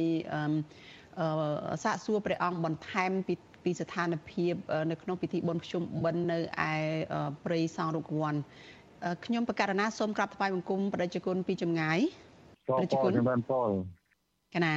[1.83, 3.35] សាកសួរព្រះអង្គបន្ថែមពី
[3.65, 4.55] ពីស្ថានភាព
[4.91, 6.39] នៅក្នុងពិធីបុណ្យភ្ជុំបិណ្ឌនៅ
[6.71, 6.73] ឯ
[7.45, 8.35] ព្រៃសង្ឃរុក្ខវ័ន
[9.25, 11.99] ខ្ញុំបកករណាសូមក្រាបថ្វាយបង្គំប្រជាគុណពីចម្ងាយ
[12.79, 13.71] ប្រជាជនជំរាបពល
[14.55, 14.75] កណា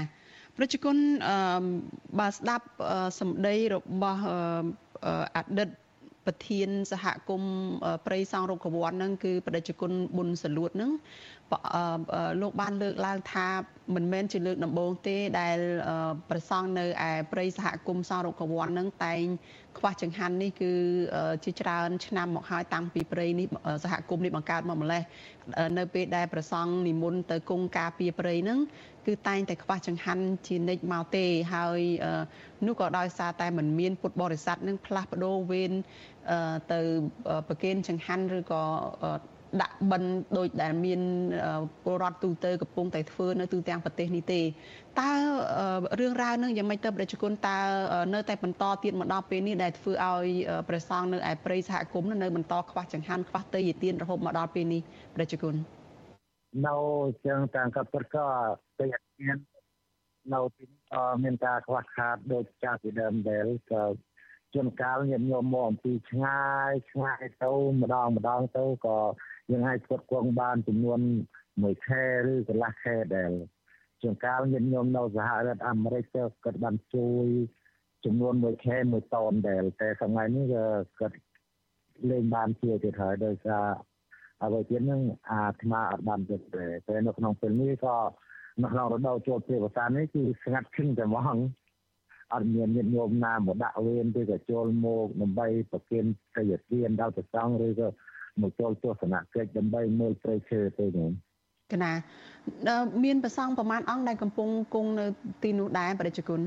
[0.57, 0.95] ប្រជាជន
[1.27, 1.38] អឺ
[2.19, 2.65] បើស្ដាប់
[3.19, 4.21] សម្ដីរបស់
[5.36, 5.69] អតីត
[6.25, 7.53] ប្រធានសហគមន៍
[8.05, 10.91] ព្រៃសង់រុក្ខវ័នហ្នឹងគឺប្រជាជនប៊ុនសលួតហ្នឹង
[12.41, 13.48] លោកបានលើកឡើងថា
[13.96, 15.58] មិនមែនជាលើកដំបូងទេដែល
[16.30, 19.24] ប្រសង់នៅឯព្រៃសហគមន៍សរុបកវ័ននឹងតែង
[19.78, 20.72] ខ្វះចង្ហាន់នេះគឺ
[21.43, 23.48] ជាច្រើនឆ្នាំមកហើយតាំងពីព្រៃនេះ
[23.84, 25.04] សហគមន៍នេះបង្កើតមកម្លេះ
[25.78, 28.60] នៅពេលដែលប្រសង់និមន្តទៅគង់ការពារព្រៃហ្នឹង
[29.08, 31.82] គឺតែងតែខ្វះចង្ហាន់ជានិច្ចមកទេហើយ
[32.66, 35.72] នោះក៏ដោយសារតែមិនមានពុទ្ធបរិស័ទនឹងផ្លាស់ប្ដូរវេន
[36.74, 36.80] ទៅ
[37.48, 38.64] ប្រគេនចង្ហាន់ឬក៏
[39.62, 41.01] ដាក់បិណ្ឌដូចដែលមាន
[41.84, 44.41] ពលរដ្ឋទូទៅកំពុងតែធ្វើនៅទូទាំងប្រទេសនេះទេ
[45.01, 45.12] តើ
[45.99, 47.58] រឿងរ៉ាវនឹងយ៉ាងម៉េចទៅប្រជាជនតើ
[48.14, 50.28] នៅតែបន្តទៀតមកដល់ពេលនេះដែលធ្វើឲ្យ
[50.68, 54.82] ព្រះសង្ឃនៅឯព្រៃសហគមន៍នៅបន្តខ្វះចង្ហាន់ខ្វះទេយទានរហូតមកដល់ពេលនេះ
[55.16, 55.53] ប្រជាជន
[56.68, 56.76] នៅ
[57.26, 58.28] ជាងតាមកពិតក៏
[58.80, 59.38] ទេយទាន
[60.34, 60.66] នៅទី
[61.24, 63.84] មានការខ្វះខាតដូចចាស់ពីដើមដែលក៏
[64.53, 67.51] ជួនកាលញាតិញោមមកអំពីឆ្ងាយឆ្ងាយទៅ
[67.82, 68.97] ម្ដងម្ដងទៅក៏
[69.50, 71.00] យើងអាចផ្គត់ផ្គង់បានចំនួន
[71.43, 73.32] 1ខែឬកន្លះខែដែល
[74.02, 77.28] ជាងកាលញាតិញោមនៅសហរដ្ឋអាមេរិកក៏គាត់បានជួយ
[78.06, 80.66] ចំនួន1ខែ1តោនដែលតែថ្ងៃនេះក៏
[81.00, 81.18] គាត់
[82.10, 83.66] លេងបានជាទៀតហើយដោយសារ
[84.43, 87.98] អ្វីទៀតហ្នឹងអាថ្មអត់បានទៅទេតែនៅក្នុងពេលនេះក៏
[88.64, 91.38] នៅក្នុងរដូវចូលពេលវស្សានេះគឺស្ងាត់ឈឹងតែហ្មង
[92.34, 97.88] អត់មានញាតិញោមណាមកដាក់វេនឬក៏ចូលមកដើម្បីប្រគិនប្រយទានដល់ប្រសងឬក៏
[98.41, 101.11] មកចូលទស្សនកិច្ចដើម្បីមើលព្រៃឈើទេញោម
[101.73, 101.91] កណា
[103.03, 105.05] មានប្រសងប្រមាណអង្គដែលកំពុងគង់នៅ
[105.43, 106.41] ទីនោះដែរប្រជាជន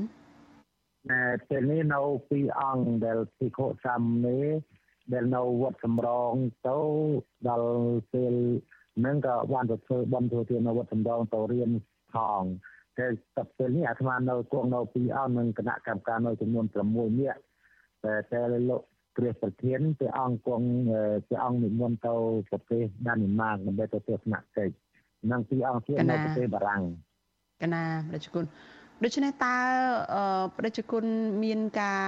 [1.11, 4.45] ណែពេលនេះនៅពីរអង្គដែលពីខោសាំនេះ
[5.13, 6.33] ដែលនៅវត្តសំរង
[6.67, 6.77] ទៅ
[7.49, 7.71] ដល់
[8.13, 8.33] ពេល
[8.97, 11.69] ហ្នឹងក៏បានទៅធ្វើបន់ធ្វើទាននៅវត្តសំរងទៅរៀន
[12.13, 12.43] ផង
[12.97, 17.41] តែតពេលនេះអាត្មានៅគង់នៅពីអង្គនឹងគណៈកម្មការនៅចំនួន6នាក់
[18.05, 18.81] តែតែលោក
[19.15, 20.67] ព្រះប្រធានព្រះអង្គគង់
[21.27, 22.13] ព្រះអង្គនិមន្តទៅ
[22.49, 24.73] ប្រទេសដានីម៉ាកដើម្បីទៅទស្សនកិច្ច
[25.31, 26.83] និងពីអង្គទៀតនៅប្រទេសបារាំង
[27.61, 28.45] កណាប្រជាជន
[29.03, 29.55] ដូច្នេះតើ
[30.57, 31.03] ប្រជាជន
[31.43, 32.03] មានការ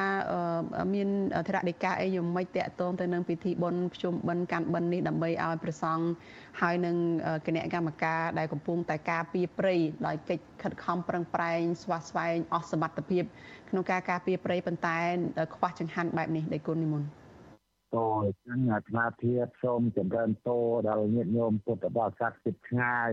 [0.93, 1.09] មាន
[1.47, 6.05] ធរដេកាអីយ៉ាងម៉េចតកតងទៅនឹងពិធីបុណ្យភ្ជុំបិណ្ឌកាន់បិណ្ឌនេះដើម្បីឲ្យព្រះសង្ឃ
[6.61, 6.95] ហើយនឹង
[7.45, 9.75] គណៈកម្មការដែលកំពុងតែការពារព្រៃ
[10.07, 13.23] ដោយកិច្ចខិតខំប្រឹងប្រែងស្វាស្វែងអស់សមត្ថភាព
[13.69, 14.97] ក្នុងការការពារព្រៃប៉ុន្តែ
[15.55, 17.07] ខ្វះចង្ហាន់បែបនេះដៃគុណនិមន្ត
[17.95, 18.11] តើ
[18.45, 23.11] ចឹងអាត្មាភាពសូមចម្រើនពរដល់ញាតិញោមពុទ្ធបរិស័ទចិត្តឆ្ងាយ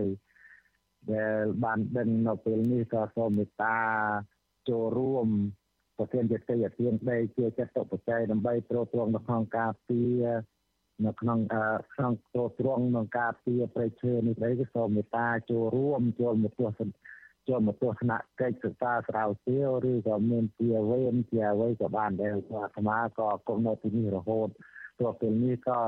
[1.13, 3.77] ដែលបានដឹងនៅពេលនេះក៏សូមមេត្តា
[4.69, 5.27] ចូលរួម
[5.97, 10.25] ប្រធានជាទីអាទានដីជាចិត្តបច្ច័យដើម្បីទ្រទ្រង់នៅក្នុងការពារ
[11.05, 11.39] នៅក្នុង
[11.95, 16.89] ក្នុងទ្រទ្រង់ក្នុងការពារប្រៃឈើនេះស្អីក៏សូមមេត្តាចូលរួមចូលមកទស្សន
[17.47, 24.49] ចូលមកទស្សនកិច្ចសិក្សាស្រាវជ្រាវឬក៏មានជាវេនជាអ្វីក៏បានដែរអាត្មាក៏គង់នៅទីនេះរហូត
[24.97, 25.79] ព្រោះពេលនេះក៏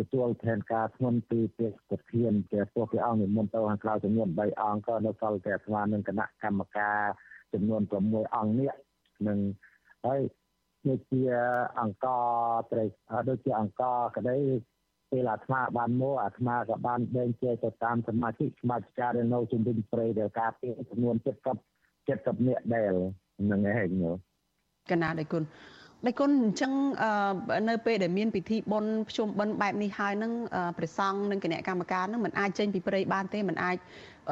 [0.00, 7.00] ទទួលផែនការធ្ងន់ពីព្រះប្រធានជាពោះព្រះអង្គនិមន្តទៅខាងក្រៅចំនួន3អង្គក៏នៅសល់តែស្មានឹងគណៈកម្មការ
[7.52, 8.72] ចំនួន6អង្គនេះ
[9.28, 9.38] នឹង
[10.04, 10.20] ហើយ
[10.88, 11.22] ដូចជា
[11.80, 12.06] អង្គ
[12.70, 12.84] ត្រី
[13.28, 13.82] ដូចជាអង្គ
[14.16, 14.38] ក្តី
[15.10, 21.26] ពេលអាត្មាបានមកអាត្មាក៏បានបែងចែកទៅតាមសមាជិកសមាជិកាដែលនៅជំនាញព្រៃដែលការពារចំនួន70
[21.86, 22.92] 70នាក់ដែល
[23.50, 24.04] នឹងឯង
[24.90, 25.42] កណាដៃគុណ
[26.06, 26.72] ដៃគុណអញ្ចឹង
[27.68, 30.32] នៅពេលដែលមានពិធីបុណ្យភ្ជុំបិណ្ឌបែបនេះហើយនឹង
[30.76, 33.76] ព្រះសង្ឃនិងគណៈកម្មការនឹងមិនអាចចេញពីព្រៃបានទេមិនអាច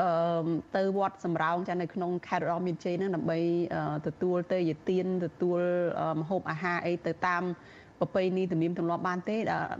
[0.00, 3.38] អឺទៅវត្តសំរោងចានៅក្នុងខេត្តរមមានជ័យនឹងដើម្បី
[4.06, 5.60] ទទួលទៅយទានទទួល
[6.20, 7.42] មហូបអាហារអីទៅតាម
[8.00, 9.36] ប្រពៃណីទំនៀមទម្លាប់បានទេ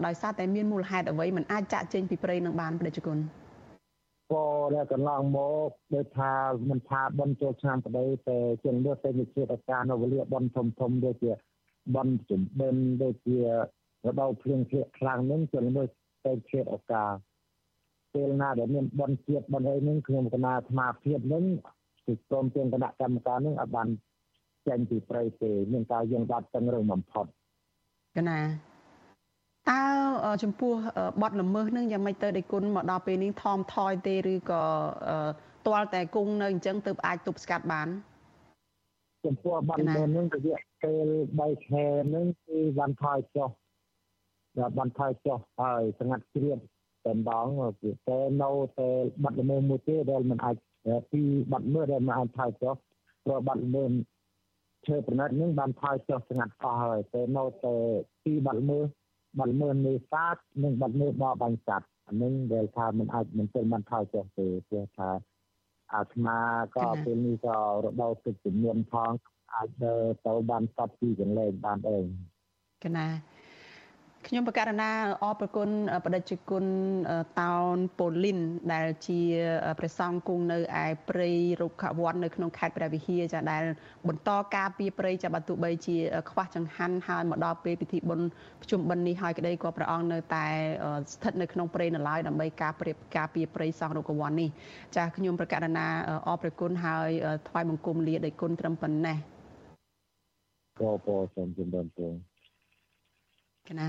[0.07, 3.19] ដោយសារតែមានមូលហេតុអ្វីមិនអាចចាក់ចេញពីព្រៃនឹងបានប្រជាជន
[4.33, 6.33] ក៏ដែលកន្លងមកដូចថា
[6.71, 11.33] មិនថាបនចូលឆ្នាំប្តីតែជាងលើតែវិជាឱកាសនៅវេលាបនធំធំដូចជា
[11.97, 13.47] បនជំបិនដូចជារ
[14.21, 15.85] ដូវភ្លៀងធ្លាក់ខ្លាំងនឹងជាងលើ
[16.25, 17.11] តែជាឱកាស
[18.15, 21.45] ពេលណាដែលមានបនជាតិបនអីនឹងខ្ញុំកណាអាត្មាភាពនឹង
[22.07, 23.89] គឺព្រមទាំងគណៈកម្មការនឹងអាចបាន
[24.67, 27.27] ចេញពីព្រៃទេមានការយើងបាត់តឹងរឿងបំផុត
[28.17, 28.41] កណា
[29.71, 29.83] តើ
[30.43, 30.73] ចំពោះ
[31.23, 34.63] បទល្មើសនឹងយ៉ាងម៉េចទៅដៃគុណមកដល់ពេលនេះថមថយទេឬក៏
[35.67, 37.89] ទាល់តែគង់នៅអញ្ចឹងទើបអាចទប់ស្កាត់បាន
[39.27, 41.09] ចំពោះបទល្មើសនឹងរយៈ ពេល
[41.39, 43.51] 3ខែហ្នឹងគឺបានថយចុះ
[44.59, 46.59] ដល់បានថយចុះហើយស្ងាត់ជ្រាប
[47.05, 47.47] តែម្ដង
[47.83, 48.91] គឺតែនៅតែ
[49.23, 50.57] បាត់ល្មើមួយទៀតដែលមិនអាច
[51.13, 51.23] ពី
[51.53, 52.75] បាត់ល្មើដែលមិនអាចថយចុះ
[53.25, 53.85] ព្រោះបាត់ល្មើ
[54.87, 57.75] ឈើប្រណិតនឹងបានថយចុះស្ងាត់អស់ហើយតែនៅតែ
[58.25, 58.79] ពីបាត់ល្មើ
[59.39, 65.11] បាត់ល្មើនេសាទនិងបាត់ល្មើបបាញ់សត្វអានឹងដែលថាមិនអាចមិនទៅបានថយចុះទេព្រោះថា
[65.95, 66.39] អាត្មា
[66.77, 69.13] ក៏ពេលនេះក៏រដូវទឹកជំនន់ផង
[69.55, 69.69] អាច
[70.27, 71.99] ទៅបានស្បពីកន្លែងបានអី
[72.85, 73.07] កណា
[74.27, 74.91] ខ្ញុំបករណា
[75.23, 75.69] អរប្រគុណ
[76.05, 76.65] បដិជគុណ
[77.41, 78.41] តោនប៉ូលីន
[78.73, 79.21] ដែលជា
[79.79, 81.31] ព្រះសង្ឃគង់នៅឯព្រៃ
[81.61, 83.63] រុក្ខវ័ននៅក្នុងខេត្តព្រះវិហារចាដែល
[84.09, 85.97] បន្តការពារព្រៃចាបើទោះបីជា
[86.31, 88.27] ខ្វះចង្ហាន់ហើយមកដល់ពេលពិធីបុណ្យ
[88.63, 90.47] ភ្ជុំបិណ្ឌនេះហើយក្តីក៏ព្រះអង្គនៅតែ
[91.13, 94.49] ស្ថិតនៅក្នុងព្រៃនៅឡើយដើម្បីការព្រៀបការពារព្រៃសង្ឃរុក្ខវ័ននេះ
[94.97, 95.87] ចាខ្ញុំប្រកាសណា
[96.29, 97.11] អរប្រគុណហើយ
[97.49, 99.19] ថ្វាយបង្គំលាដោយគុណត្រឹមប៉ុណ្ណេះ
[100.81, 102.13] ក៏ពោសូមជំរាបសួរ
[103.69, 103.89] កណា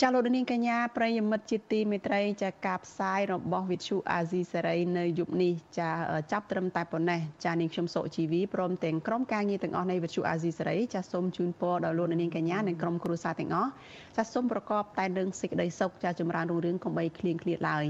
[0.00, 5.90] ចាលោកនាងកញ្ញាប្រិយមិត្តជាទីមេត្រីចាការផ្សាយរបស់វិទ្យុអាស៊ីសេរីនៅយប់នេះចា
[6.32, 13.70] ចាប់ត្រឹមតែប៉ុណ្ណេះចានាងខ្ញុំសុជីវីព្រមទាំងក្រុមការងារទាំងអស់នៃវិទ្យុអាស៊ីសេរីចាសូមជូនពរដល់លោកនាងកញ្ញានិងក្រុមគ្រួសារទាំងអស់
[14.16, 17.84] ចាសូមប្រកបតែនឹងសេចក្តីសុខចាចម្រើនរុងរឿងកុំបីឃ្លៀងឃ្លាតឡើយ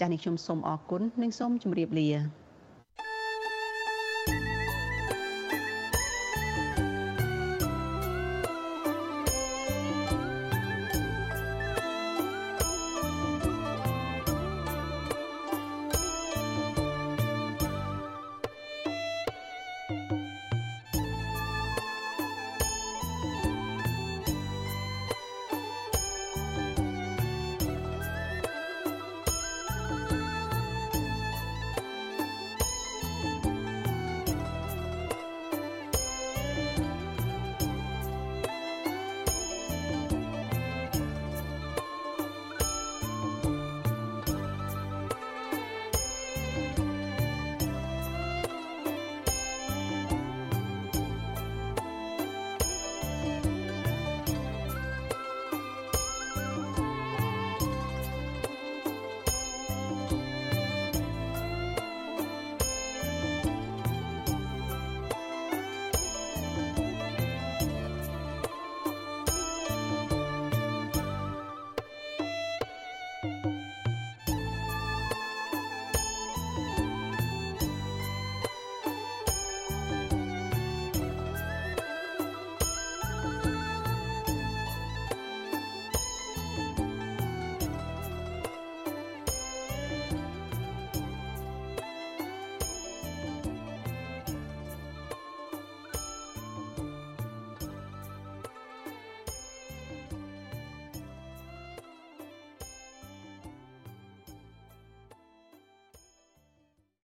[0.00, 2.10] ចានាងខ្ញុំសូមអរគុណនិងសូមជម្រាបលា